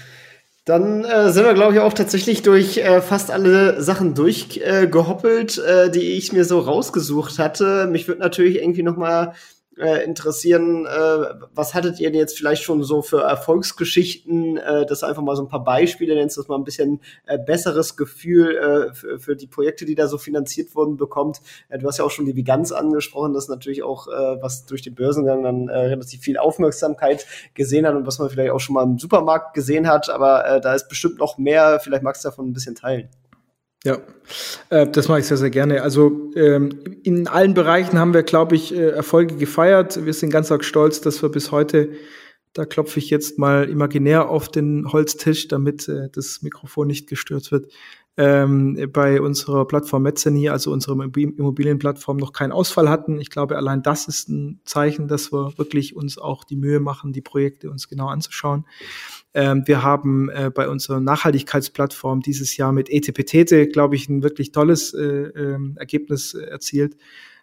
Dann 0.64 1.04
äh, 1.04 1.30
sind 1.34 1.44
wir, 1.44 1.56
glaube 1.56 1.74
ich, 1.74 1.82
auch 1.82 1.92
tatsächlich 1.92 2.42
durch 2.42 2.78
äh, 2.78 3.02
fast 3.02 3.30
alle 3.30 3.82
Sachen 3.84 4.16
durchgehoppelt, 4.16 5.58
äh, 5.58 5.92
die 5.92 6.14
ich 6.14 6.32
mir 6.32 6.46
so 6.46 6.60
rausgesucht 6.60 7.38
hatte. 7.38 7.88
Mich 7.92 8.08
würde 8.08 8.22
natürlich 8.22 8.62
irgendwie 8.62 8.84
noch 8.84 8.96
mal 8.96 9.34
äh, 9.78 10.04
interessieren, 10.04 10.86
äh, 10.86 10.90
was 11.54 11.74
hattet 11.74 12.00
ihr 12.00 12.12
denn 12.12 12.20
jetzt 12.20 12.38
vielleicht 12.38 12.64
schon 12.64 12.84
so 12.84 13.02
für 13.02 13.22
Erfolgsgeschichten, 13.22 14.58
äh, 14.58 14.86
dass 14.86 15.04
einfach 15.04 15.22
mal 15.22 15.36
so 15.36 15.44
ein 15.44 15.50
paar 15.50 15.64
Beispiele 15.64 16.16
nennst, 16.16 16.38
dass 16.38 16.48
man 16.48 16.62
ein 16.62 16.64
bisschen 16.64 17.02
äh, 17.26 17.40
besseres 17.40 17.98
Gefühl 17.98 18.56
äh, 18.56 18.94
für, 18.94 19.20
für 19.20 19.36
die 19.36 19.48
Projekte, 19.48 19.86
die 19.86 19.96
da 19.96 20.08
so 20.08 20.18
finanziert 20.18 20.76
wurden, 20.76 20.98
bekommt. 20.98 21.42
Äh, 21.70 21.80
du 21.80 21.88
hast 21.88 21.98
ja 21.98 22.06
auch 22.06 22.12
schon 22.12 22.26
die 22.26 22.36
Veganz 22.36 22.72
angesprochen, 22.72 23.34
das 23.34 23.48
natürlich 23.48 23.84
auch, 23.84 24.08
äh, 24.08 24.42
was 24.42 24.66
durch 24.66 24.82
den 24.82 24.96
Börsengang 24.96 25.44
dann 25.44 25.70
äh, 25.70 25.78
relativ 25.78 26.22
viel 26.22 26.38
Aufmerksamkeit 26.38 27.26
gesehen 27.54 27.88
hat 27.88 27.96
und 27.96 28.06
was 28.06 28.20
man 28.20 28.30
vielleicht 28.30 28.52
auch 28.52 28.60
schon 28.60 28.76
mal 28.76 28.84
im 28.84 29.00
Supermarkt 29.00 29.54
gesehen 29.54 29.88
hat, 29.88 30.10
aber 30.10 30.46
äh, 30.46 30.62
da 30.62 30.74
ist 30.74 30.88
bestimmt 30.88 31.18
noch 31.18 31.38
mehr, 31.38 31.80
vielleicht 31.80 32.04
magst 32.04 32.24
du 32.24 32.30
davon 32.30 32.48
ein 32.48 32.54
bisschen 32.54 32.76
teilen. 32.76 33.10
Ja, 33.86 33.98
äh, 34.70 34.88
das 34.88 35.10
mache 35.10 35.20
ich 35.20 35.26
sehr, 35.26 35.38
sehr 35.38 35.50
gerne. 35.50 35.82
Also 35.82 36.32
ähm, 36.36 36.80
in 37.04 37.28
allen 37.28 37.54
Bereichen 37.54 38.00
haben 38.00 38.14
wir, 38.14 38.24
glaube 38.24 38.56
ich, 38.56 38.74
äh, 38.74 38.92
Erfolge 38.92 39.36
gefeiert. 39.36 40.06
Wir 40.06 40.14
sind 40.14 40.30
ganz 40.30 40.52
arg 40.52 40.64
stolz, 40.64 41.02
dass 41.02 41.22
wir 41.22 41.30
bis 41.30 41.52
heute, 41.52 41.92
da 42.54 42.66
klopfe 42.66 43.00
ich 43.00 43.10
jetzt 43.10 43.38
mal 43.40 43.70
imaginär 43.70 44.30
auf 44.30 44.48
den 44.48 44.92
Holztisch, 44.94 45.50
damit 45.50 45.90
äh, 45.90 46.10
das 46.14 46.42
Mikrofon 46.42 46.88
nicht 46.88 47.10
gestört 47.10 47.52
wird, 47.52 47.74
ähm, 48.16 48.90
bei 48.94 49.20
unserer 49.20 49.66
Plattform 49.66 50.04
Mezzanine, 50.04 50.52
also 50.52 50.72
unserer 50.72 50.94
Immobilienplattform, 50.94 52.18
noch 52.18 52.32
keinen 52.32 52.52
Ausfall 52.52 52.88
hatten. 52.90 53.20
Ich 53.20 53.32
glaube, 53.32 53.58
allein 53.58 53.82
das 53.82 54.08
ist 54.08 54.30
ein 54.30 54.62
Zeichen, 54.66 55.08
dass 55.08 55.34
wir 55.34 55.58
wirklich 55.58 55.96
uns 55.96 56.20
auch 56.20 56.44
die 56.44 56.56
Mühe 56.56 56.80
machen, 56.80 57.12
die 57.12 57.22
Projekte 57.22 57.72
uns 57.72 57.88
genau 57.88 58.08
anzuschauen. 58.08 58.66
Ähm, 59.34 59.64
wir 59.66 59.82
haben 59.82 60.30
äh, 60.30 60.52
bei 60.54 60.70
unserer 60.70 61.00
Nachhaltigkeitsplattform 61.00 62.22
dieses 62.22 62.56
Jahr 62.56 62.72
mit 62.72 62.90
ETPTete, 62.90 63.68
glaube 63.68 63.96
ich, 63.96 64.08
ein 64.10 64.22
wirklich 64.22 64.52
tolles 64.52 64.94
äh, 64.94 65.04
ähm, 65.04 65.76
Ergebnis 65.78 66.36
äh, 66.36 66.44
erzielt. 66.44 66.96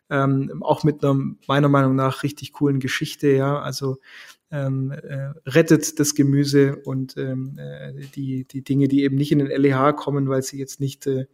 Ähm, 0.09 0.63
auch 0.63 0.85
mit 0.85 1.05
einer 1.05 1.17
meiner 1.49 1.69
Meinung 1.69 1.97
nach 1.97 2.23
richtig 2.23 2.53
coolen 2.53 2.79
Geschichte, 2.79 3.29
ja. 3.29 3.61
Also 3.61 3.99
ähm, 4.51 4.91
äh, 4.91 5.33
rettet 5.47 6.01
das 6.01 6.15
Gemüse 6.15 6.77
und 6.85 7.17
ähm, 7.17 7.59
äh, 7.59 7.93
die, 8.15 8.45
die 8.45 8.63
Dinge, 8.63 8.89
die 8.89 9.05
eben 9.05 9.17
nicht 9.17 9.33
in 9.33 9.39
den 9.39 9.49
LEH 9.49 9.93
kommen, 9.93 10.29
weil 10.29 10.43
sie 10.43 10.59
jetzt 10.59 10.81
nicht, 10.81 11.07
äh, 11.07 11.27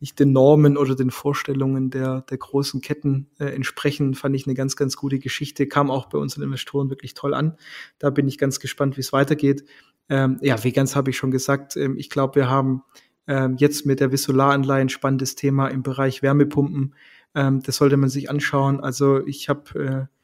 nicht 0.00 0.18
den 0.18 0.32
Normen 0.32 0.76
oder 0.76 0.94
den 0.94 1.10
Vorstellungen 1.10 1.90
der, 1.90 2.22
der 2.22 2.38
großen 2.38 2.80
Ketten 2.80 3.28
äh, 3.38 3.46
entsprechen, 3.46 4.14
fand 4.14 4.34
ich 4.34 4.46
eine 4.46 4.54
ganz, 4.54 4.76
ganz 4.76 4.96
gute 4.96 5.18
Geschichte. 5.18 5.66
Kam 5.66 5.90
auch 5.90 6.06
bei 6.06 6.18
unseren 6.18 6.42
Investoren 6.42 6.90
wirklich 6.90 7.14
toll 7.14 7.34
an. 7.34 7.56
Da 7.98 8.10
bin 8.10 8.28
ich 8.28 8.38
ganz 8.38 8.60
gespannt, 8.60 8.96
wie 8.96 9.00
es 9.00 9.12
weitergeht. 9.12 9.64
Ähm, 10.08 10.38
ja, 10.40 10.62
Vegans 10.62 10.96
habe 10.96 11.10
ich 11.10 11.16
schon 11.16 11.30
gesagt. 11.30 11.76
Ähm, 11.76 11.96
ich 11.98 12.10
glaube, 12.10 12.34
wir 12.36 12.50
haben 12.50 12.82
ähm, 13.26 13.56
jetzt 13.58 13.86
mit 13.86 14.00
der 14.00 14.12
Vissolaranleihe 14.12 14.82
ein 14.82 14.88
spannendes 14.88 15.34
Thema 15.34 15.68
im 15.68 15.82
Bereich 15.82 16.22
Wärmepumpen. 16.22 16.94
Ähm, 17.34 17.62
das 17.62 17.76
sollte 17.76 17.96
man 17.96 18.08
sich 18.08 18.30
anschauen. 18.30 18.80
Also 18.80 19.24
ich 19.26 19.48
habe 19.48 20.08
äh, 20.10 20.15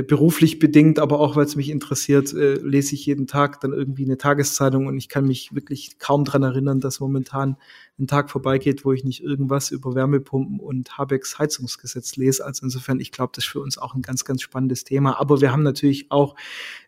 beruflich 0.00 0.58
bedingt, 0.58 0.98
aber 0.98 1.20
auch 1.20 1.36
weil 1.36 1.44
es 1.44 1.54
mich 1.54 1.68
interessiert, 1.68 2.32
äh, 2.32 2.54
lese 2.54 2.94
ich 2.94 3.04
jeden 3.04 3.26
Tag 3.26 3.60
dann 3.60 3.74
irgendwie 3.74 4.06
eine 4.06 4.16
Tageszeitung 4.16 4.86
und 4.86 4.96
ich 4.96 5.10
kann 5.10 5.26
mich 5.26 5.54
wirklich 5.54 5.98
kaum 5.98 6.24
dran 6.24 6.42
erinnern, 6.42 6.80
dass 6.80 7.00
momentan 7.00 7.58
ein 7.98 8.06
Tag 8.06 8.30
vorbeigeht, 8.30 8.86
wo 8.86 8.92
ich 8.92 9.04
nicht 9.04 9.22
irgendwas 9.22 9.70
über 9.70 9.94
Wärmepumpen 9.94 10.60
und 10.60 10.96
Habecks 10.96 11.38
Heizungsgesetz 11.38 12.16
lese. 12.16 12.42
Also 12.42 12.64
insofern, 12.64 13.00
ich 13.00 13.12
glaube, 13.12 13.32
das 13.34 13.44
ist 13.44 13.50
für 13.50 13.60
uns 13.60 13.76
auch 13.76 13.94
ein 13.94 14.00
ganz, 14.00 14.24
ganz 14.24 14.40
spannendes 14.40 14.84
Thema. 14.84 15.20
Aber 15.20 15.42
wir 15.42 15.52
haben 15.52 15.62
natürlich 15.62 16.10
auch 16.10 16.36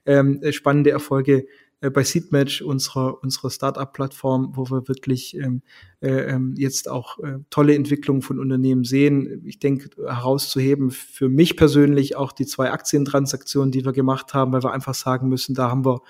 ähm, 0.07 0.41
spannende 0.53 0.91
Erfolge 0.91 1.47
äh, 1.85 1.91
bei 1.91 2.03
Seedmatch, 2.03 2.63
unserer, 2.63 3.23
unserer 3.23 3.51
Startup-Plattform, 3.51 4.53
wo 4.55 4.71
wir 4.71 4.89
wirklich 4.89 5.37
ähm, 5.37 5.63
äh, 6.01 6.33
ähm, 6.33 6.55
jetzt 6.57 6.89
auch 6.89 7.19
äh, 7.19 7.41
tolle 7.51 7.75
Entwicklungen 7.75 8.23
von 8.23 8.39
Unternehmen 8.39 8.85
sehen. 8.85 9.43
Ich 9.45 9.59
denke, 9.59 9.91
herauszuheben 10.03 10.91
für 10.91 11.29
mich 11.29 11.57
persönlich 11.57 12.17
auch 12.17 12.33
die 12.33 12.47
zwei 12.47 12.71
Aktientransaktionen, 12.71 13.71
die 13.71 13.85
wir 13.85 13.93
gemacht 13.93 14.33
haben, 14.33 14.53
weil 14.53 14.63
wir 14.63 14.73
einfach 14.73 14.95
sagen 14.95 15.29
müssen, 15.29 15.55
da 15.55 15.71
haben 15.71 15.85
wir, 15.85 16.01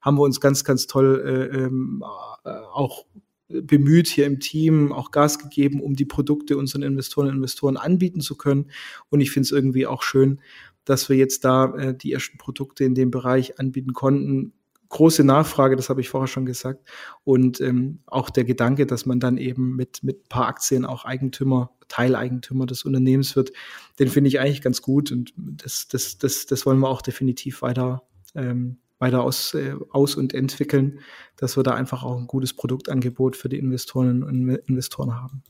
haben 0.00 0.16
wir 0.16 0.22
uns 0.22 0.40
ganz, 0.40 0.62
ganz 0.62 0.86
toll 0.86 1.22
äh, 1.26 1.56
ähm, 1.56 2.04
äh, 2.44 2.50
auch 2.72 3.04
bemüht 3.48 4.06
hier 4.06 4.26
im 4.26 4.40
Team, 4.40 4.92
auch 4.92 5.10
Gas 5.10 5.38
gegeben, 5.38 5.80
um 5.80 5.94
die 5.94 6.06
Produkte 6.06 6.56
unseren 6.56 6.82
Investoren 6.82 7.28
und 7.28 7.34
Investoren 7.34 7.76
anbieten 7.76 8.20
zu 8.20 8.36
können. 8.36 8.70
Und 9.10 9.20
ich 9.20 9.32
finde 9.32 9.46
es 9.46 9.52
irgendwie 9.52 9.86
auch 9.86 10.02
schön, 10.02 10.40
dass 10.84 11.08
wir 11.08 11.16
jetzt 11.16 11.44
da 11.44 11.74
äh, 11.74 11.96
die 11.96 12.12
ersten 12.12 12.38
Produkte 12.38 12.84
in 12.84 12.94
dem 12.94 13.10
Bereich 13.10 13.58
anbieten 13.58 13.92
konnten, 13.92 14.52
große 14.88 15.24
Nachfrage, 15.24 15.76
das 15.76 15.88
habe 15.88 16.00
ich 16.00 16.08
vorher 16.08 16.28
schon 16.28 16.46
gesagt. 16.46 16.88
Und 17.24 17.60
ähm, 17.60 18.00
auch 18.06 18.30
der 18.30 18.44
Gedanke, 18.44 18.86
dass 18.86 19.06
man 19.06 19.20
dann 19.20 19.38
eben 19.38 19.76
mit, 19.76 20.02
mit 20.02 20.24
ein 20.24 20.28
paar 20.28 20.46
Aktien 20.46 20.84
auch 20.84 21.04
Eigentümer 21.04 21.70
Teileigentümer 21.88 22.66
des 22.66 22.84
Unternehmens 22.84 23.36
wird, 23.36 23.52
den 23.98 24.08
finde 24.08 24.28
ich 24.28 24.40
eigentlich 24.40 24.62
ganz 24.62 24.82
gut 24.82 25.12
und 25.12 25.32
das, 25.36 25.88
das, 25.88 26.18
das, 26.18 26.46
das 26.46 26.66
wollen 26.66 26.78
wir 26.78 26.88
auch 26.88 27.02
definitiv 27.02 27.62
weiter, 27.62 28.02
ähm, 28.34 28.78
weiter 28.98 29.22
aus, 29.22 29.54
äh, 29.54 29.74
aus 29.90 30.14
und 30.14 30.34
entwickeln, 30.34 31.00
dass 31.36 31.56
wir 31.56 31.62
da 31.62 31.74
einfach 31.74 32.02
auch 32.02 32.18
ein 32.18 32.26
gutes 32.26 32.54
Produktangebot 32.54 33.36
für 33.36 33.48
die 33.48 33.58
Investorinnen 33.58 34.22
und 34.22 34.48
Investoren 34.66 35.14
haben. 35.14 35.42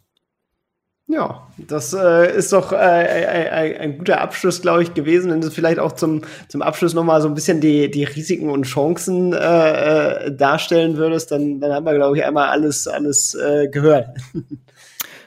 Ja, 1.15 1.47
das 1.59 1.95
äh, 1.95 2.37
ist 2.37 2.53
doch 2.53 2.73
äh, 2.73 2.77
ein, 2.77 3.77
ein 3.77 3.99
guter 3.99 4.21
Abschluss, 4.21 4.61
glaube 4.61 4.83
ich, 4.83 4.95
gewesen. 4.95 5.31
Wenn 5.31 5.41
du 5.41 5.49
vielleicht 5.49 5.79
auch 5.79 5.93
zum, 5.93 6.23
zum 6.49 6.61
Abschluss 6.61 6.93
nochmal 6.93 7.23
so 7.23 7.29
ein 7.29 7.35
bisschen 7.35 7.61
die, 7.61 7.89
die 7.89 8.03
Risiken 8.03 8.51
und 8.51 8.65
Chancen 8.65 9.33
äh, 9.33 9.37
äh, 10.27 10.37
darstellen 10.37 10.97
würdest, 10.97 11.31
dann, 11.31 11.61
dann 11.61 11.73
haben 11.73 11.87
wir, 11.87 11.95
glaube 11.95 12.17
ich, 12.17 12.25
einmal 12.25 12.49
alles, 12.49 12.89
alles 12.89 13.35
äh, 13.35 13.69
gehört. 13.69 14.09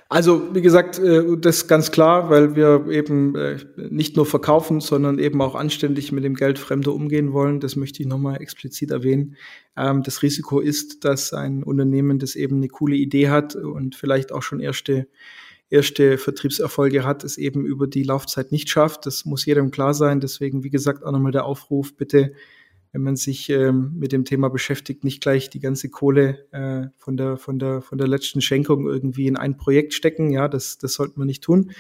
Also, 0.10 0.56
wie 0.56 0.62
gesagt, 0.62 1.00
äh, 1.00 1.36
das 1.38 1.58
ist 1.58 1.68
ganz 1.68 1.92
klar, 1.92 2.30
weil 2.30 2.56
wir 2.56 2.88
eben 2.88 3.36
äh, 3.36 3.58
nicht 3.76 4.16
nur 4.16 4.26
verkaufen, 4.26 4.80
sondern 4.80 5.20
eben 5.20 5.42
auch 5.42 5.54
anständig 5.54 6.14
mit 6.14 6.24
dem 6.24 6.36
Geld 6.36 6.60
Fremder 6.60 6.94
umgehen 6.94 7.34
wollen. 7.34 7.60
Das 7.60 7.76
möchte 7.76 8.02
ich 8.02 8.08
nochmal 8.08 8.42
explizit 8.42 8.92
erwähnen. 8.92 9.36
Ähm, 9.76 10.04
das 10.04 10.22
Risiko 10.22 10.62
ist, 10.62 11.04
dass 11.04 11.34
ein 11.34 11.62
Unternehmen, 11.62 12.20
das 12.20 12.38
eben 12.38 12.56
eine 12.56 12.70
coole 12.70 12.96
Idee 12.96 13.28
hat 13.28 13.58
und 13.58 13.96
vielleicht 13.96 14.32
auch 14.32 14.44
schon 14.44 14.62
erste 14.62 15.08
erste 15.70 16.18
Vertriebserfolge 16.18 17.04
hat, 17.04 17.24
es 17.24 17.38
eben 17.38 17.66
über 17.66 17.88
die 17.88 18.04
Laufzeit 18.04 18.52
nicht 18.52 18.70
schafft. 18.70 19.06
Das 19.06 19.26
muss 19.26 19.46
jedem 19.46 19.72
klar 19.72 19.94
sein. 19.94 20.20
Deswegen, 20.20 20.64
wie 20.64 20.70
gesagt, 20.70 21.04
auch 21.04 21.12
nochmal 21.12 21.32
der 21.32 21.46
Aufruf, 21.46 21.96
bitte, 21.96 22.34
wenn 22.94 23.04
man 23.04 23.16
sich 23.16 23.50
ähm, 23.50 23.94
mit 23.96 24.12
dem 24.12 24.24
Thema 24.24 24.50
beschäftigt, 24.50 25.04
nicht 25.04 25.22
gleich 25.22 25.50
die 25.50 25.60
ganze 25.60 25.90
Kohle 25.90 26.48
äh, 26.52 26.88
von 26.98 27.18
der 27.18 27.38
von 27.38 27.60
der 27.60 27.82
von 27.82 27.98
der 27.98 28.08
letzten 28.08 28.42
Schenkung 28.42 28.88
irgendwie 28.88 29.28
in 29.28 29.36
ein 29.36 29.58
Projekt 29.58 29.94
stecken. 29.94 30.32
Ja, 30.32 30.48
das 30.48 30.78
das 30.78 30.94
sollten 30.94 31.20
wir 31.20 31.26
nicht 31.26 31.44
tun. 31.44 31.72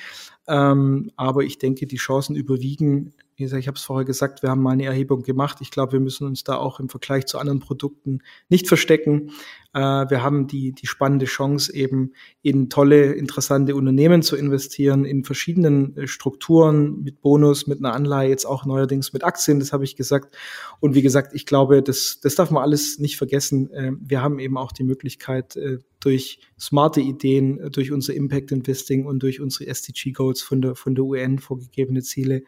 Ähm, 0.47 1.11
aber 1.15 1.43
ich 1.43 1.57
denke, 1.57 1.85
die 1.87 1.97
Chancen 1.97 2.35
überwiegen, 2.35 3.13
wie 3.37 3.43
gesagt, 3.43 3.59
ich 3.59 3.67
habe 3.67 3.77
es 3.77 3.83
vorher 3.83 4.05
gesagt, 4.05 4.41
wir 4.41 4.49
haben 4.49 4.63
mal 4.63 4.71
eine 4.71 4.85
Erhebung 4.85 5.21
gemacht. 5.21 5.59
Ich 5.61 5.69
glaube, 5.69 5.91
wir 5.91 5.99
müssen 5.99 6.25
uns 6.25 6.43
da 6.43 6.55
auch 6.55 6.79
im 6.79 6.89
Vergleich 6.89 7.27
zu 7.27 7.37
anderen 7.37 7.59
Produkten 7.59 8.21
nicht 8.49 8.67
verstecken. 8.67 9.31
Äh, 9.73 9.79
wir 9.79 10.23
haben 10.23 10.47
die, 10.47 10.71
die 10.71 10.87
spannende 10.87 11.27
Chance, 11.27 11.71
eben 11.75 12.13
in 12.41 12.69
tolle, 12.69 13.13
interessante 13.13 13.75
Unternehmen 13.75 14.23
zu 14.23 14.35
investieren, 14.35 15.05
in 15.05 15.23
verschiedenen 15.23 15.95
äh, 15.97 16.07
Strukturen, 16.07 17.03
mit 17.03 17.21
Bonus, 17.21 17.67
mit 17.67 17.77
einer 17.77 17.93
Anleihe, 17.93 18.29
jetzt 18.29 18.45
auch 18.45 18.65
neuerdings 18.65 19.13
mit 19.13 19.23
Aktien, 19.23 19.59
das 19.59 19.71
habe 19.71 19.83
ich 19.83 19.95
gesagt. 19.95 20.35
Und 20.79 20.95
wie 20.95 21.03
gesagt, 21.03 21.35
ich 21.35 21.45
glaube, 21.45 21.83
das, 21.83 22.19
das 22.21 22.33
darf 22.33 22.49
man 22.49 22.63
alles 22.63 22.97
nicht 22.97 23.17
vergessen. 23.17 23.69
Äh, 23.71 23.91
wir 23.99 24.23
haben 24.23 24.39
eben 24.39 24.57
auch 24.57 24.71
die 24.71 24.83
Möglichkeit, 24.83 25.55
äh, 25.57 25.77
durch 25.99 26.39
smarte 26.59 27.01
Ideen, 27.01 27.59
äh, 27.59 27.69
durch 27.69 27.91
unser 27.91 28.13
Impact 28.13 28.51
Investing 28.51 29.05
und 29.05 29.23
durch 29.23 29.41
unsere 29.41 29.67
SDG 29.67 30.11
Goals 30.11 30.41
von 30.41 30.61
der, 30.61 30.75
von 30.75 30.95
der 30.95 31.05
UN 31.05 31.39
vorgegebene 31.39 32.01
Ziele 32.01 32.43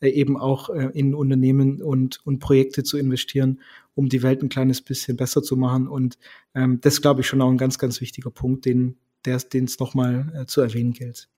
äh, 0.00 0.08
eben 0.08 0.36
auch 0.36 0.70
äh, 0.70 0.90
in 0.94 1.14
Unternehmen 1.14 1.82
und, 1.82 2.24
und 2.24 2.38
Projekte 2.38 2.82
zu 2.82 2.98
investieren, 2.98 3.60
um 3.94 4.08
die 4.08 4.22
Welt 4.22 4.42
ein 4.42 4.48
kleines 4.48 4.82
bisschen 4.82 5.16
besser 5.16 5.42
zu 5.42 5.56
machen. 5.56 5.88
Und 5.88 6.18
ähm, 6.54 6.80
das 6.80 7.02
glaube 7.02 7.20
ich 7.20 7.26
schon 7.26 7.40
auch 7.40 7.50
ein 7.50 7.58
ganz, 7.58 7.78
ganz 7.78 8.00
wichtiger 8.00 8.30
Punkt, 8.30 8.64
den 8.64 8.96
den 9.26 9.64
es 9.64 9.78
nochmal 9.78 10.32
äh, 10.34 10.46
zu 10.46 10.60
erwähnen 10.60 10.92
gilt. 10.92 11.28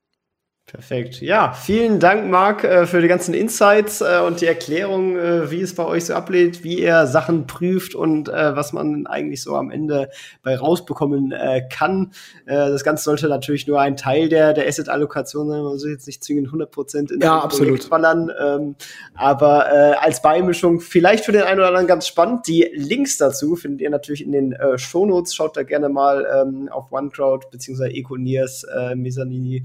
Perfekt. 0.65 1.19
Ja, 1.19 1.51
vielen 1.51 1.99
Dank, 1.99 2.31
Marc, 2.31 2.63
äh, 2.63 2.87
für 2.87 3.01
die 3.01 3.09
ganzen 3.09 3.33
Insights 3.33 3.99
äh, 3.99 4.21
und 4.25 4.39
die 4.39 4.45
Erklärung, 4.45 5.17
äh, 5.17 5.51
wie 5.51 5.59
es 5.59 5.75
bei 5.75 5.85
euch 5.85 6.05
so 6.05 6.13
ablehnt, 6.13 6.63
wie 6.63 6.79
ihr 6.79 7.05
Sachen 7.05 7.47
prüft 7.47 7.95
und 7.95 8.29
was 8.29 8.71
man 8.71 9.05
eigentlich 9.05 9.43
so 9.43 9.55
am 9.55 9.69
Ende 9.71 10.09
bei 10.41 10.55
rausbekommen 10.55 11.33
kann. 11.69 12.11
Das 12.45 12.83
Ganze 12.83 13.03
sollte 13.03 13.27
natürlich 13.27 13.67
nur 13.67 13.79
ein 13.81 13.97
Teil 13.97 14.29
der, 14.29 14.53
der 14.53 14.67
Asset-Allokation 14.67 15.49
sein. 15.49 15.61
Man 15.61 15.77
soll 15.77 15.91
jetzt 15.91 16.07
nicht 16.07 16.23
zwingend 16.23 16.47
100 16.47 16.71
Prozent 16.71 17.11
in 17.11 17.19
ja, 17.19 17.39
absolut. 17.39 17.89
ballern. 17.89 18.31
Ähm, 18.39 18.75
aber 19.13 20.01
als 20.01 20.21
Beimischung 20.21 20.79
vielleicht 20.79 21.25
für 21.25 21.31
den 21.31 21.43
einen 21.43 21.59
oder 21.59 21.67
anderen 21.67 21.87
ganz 21.87 22.07
spannend. 22.07 22.47
Die 22.47 22.69
Links 22.73 23.17
dazu 23.17 23.55
findet 23.55 23.81
ihr 23.81 23.89
natürlich 23.89 24.23
in 24.23 24.31
den 24.31 24.55
Shownotes. 24.75 25.35
Schaut 25.35 25.57
da 25.57 25.63
gerne 25.63 25.89
mal 25.89 26.25
ähm, 26.33 26.69
auf 26.69 26.91
OneCrowd 26.91 27.51
beziehungsweise 27.51 27.91
Econiers, 27.91 28.65
Mesanini 28.95 29.63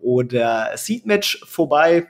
oder 0.00 0.70
Seedmatch 0.76 1.44
vorbei. 1.46 2.06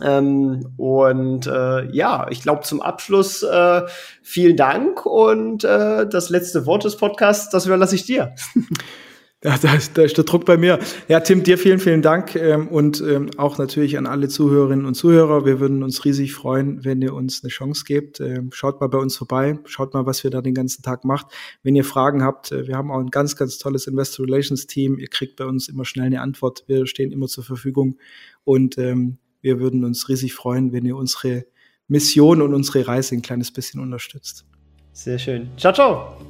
Ähm, 0.00 0.72
und 0.76 1.46
äh, 1.46 1.90
ja, 1.90 2.28
ich 2.30 2.42
glaube 2.42 2.62
zum 2.62 2.80
Abschluss 2.80 3.42
äh, 3.42 3.82
vielen 4.22 4.56
Dank 4.56 5.04
und 5.04 5.64
äh, 5.64 6.06
das 6.06 6.30
letzte 6.30 6.64
Wort 6.66 6.84
des 6.84 6.96
Podcasts, 6.96 7.50
das 7.50 7.66
überlasse 7.66 7.96
ich 7.96 8.04
dir. 8.04 8.34
Ja, 9.42 9.56
da 9.56 9.72
ist, 9.72 9.96
da 9.96 10.02
ist 10.02 10.18
der 10.18 10.24
Druck 10.24 10.44
bei 10.44 10.58
mir. 10.58 10.78
Ja, 11.08 11.20
Tim, 11.20 11.42
dir 11.42 11.56
vielen, 11.56 11.78
vielen 11.78 12.02
Dank 12.02 12.36
ähm, 12.36 12.68
und 12.68 13.00
ähm, 13.00 13.30
auch 13.38 13.56
natürlich 13.56 13.96
an 13.96 14.06
alle 14.06 14.28
Zuhörerinnen 14.28 14.84
und 14.84 14.94
Zuhörer. 14.94 15.46
Wir 15.46 15.60
würden 15.60 15.82
uns 15.82 16.04
riesig 16.04 16.34
freuen, 16.34 16.84
wenn 16.84 17.00
ihr 17.00 17.14
uns 17.14 17.42
eine 17.42 17.48
Chance 17.48 17.84
gebt. 17.86 18.20
Ähm, 18.20 18.50
schaut 18.52 18.82
mal 18.82 18.88
bei 18.88 18.98
uns 18.98 19.16
vorbei, 19.16 19.58
schaut 19.64 19.94
mal, 19.94 20.04
was 20.04 20.24
wir 20.24 20.30
da 20.30 20.42
den 20.42 20.52
ganzen 20.52 20.82
Tag 20.82 21.06
macht. 21.06 21.28
Wenn 21.62 21.74
ihr 21.74 21.84
Fragen 21.84 22.22
habt, 22.22 22.52
äh, 22.52 22.68
wir 22.68 22.76
haben 22.76 22.90
auch 22.90 23.00
ein 23.00 23.10
ganz, 23.10 23.34
ganz 23.34 23.56
tolles 23.56 23.86
Investor 23.86 24.26
Relations 24.26 24.66
Team. 24.66 24.98
Ihr 24.98 25.08
kriegt 25.08 25.36
bei 25.36 25.46
uns 25.46 25.70
immer 25.70 25.86
schnell 25.86 26.04
eine 26.04 26.20
Antwort. 26.20 26.64
Wir 26.66 26.86
stehen 26.86 27.10
immer 27.10 27.26
zur 27.26 27.44
Verfügung 27.44 27.96
und 28.44 28.76
ähm, 28.76 29.16
wir 29.40 29.58
würden 29.58 29.84
uns 29.84 30.10
riesig 30.10 30.34
freuen, 30.34 30.74
wenn 30.74 30.84
ihr 30.84 30.96
unsere 30.96 31.46
Mission 31.88 32.42
und 32.42 32.52
unsere 32.52 32.86
Reise 32.86 33.14
ein 33.14 33.22
kleines 33.22 33.50
bisschen 33.50 33.80
unterstützt. 33.80 34.44
Sehr 34.92 35.18
schön. 35.18 35.48
Ciao, 35.56 35.72
ciao. 35.72 36.29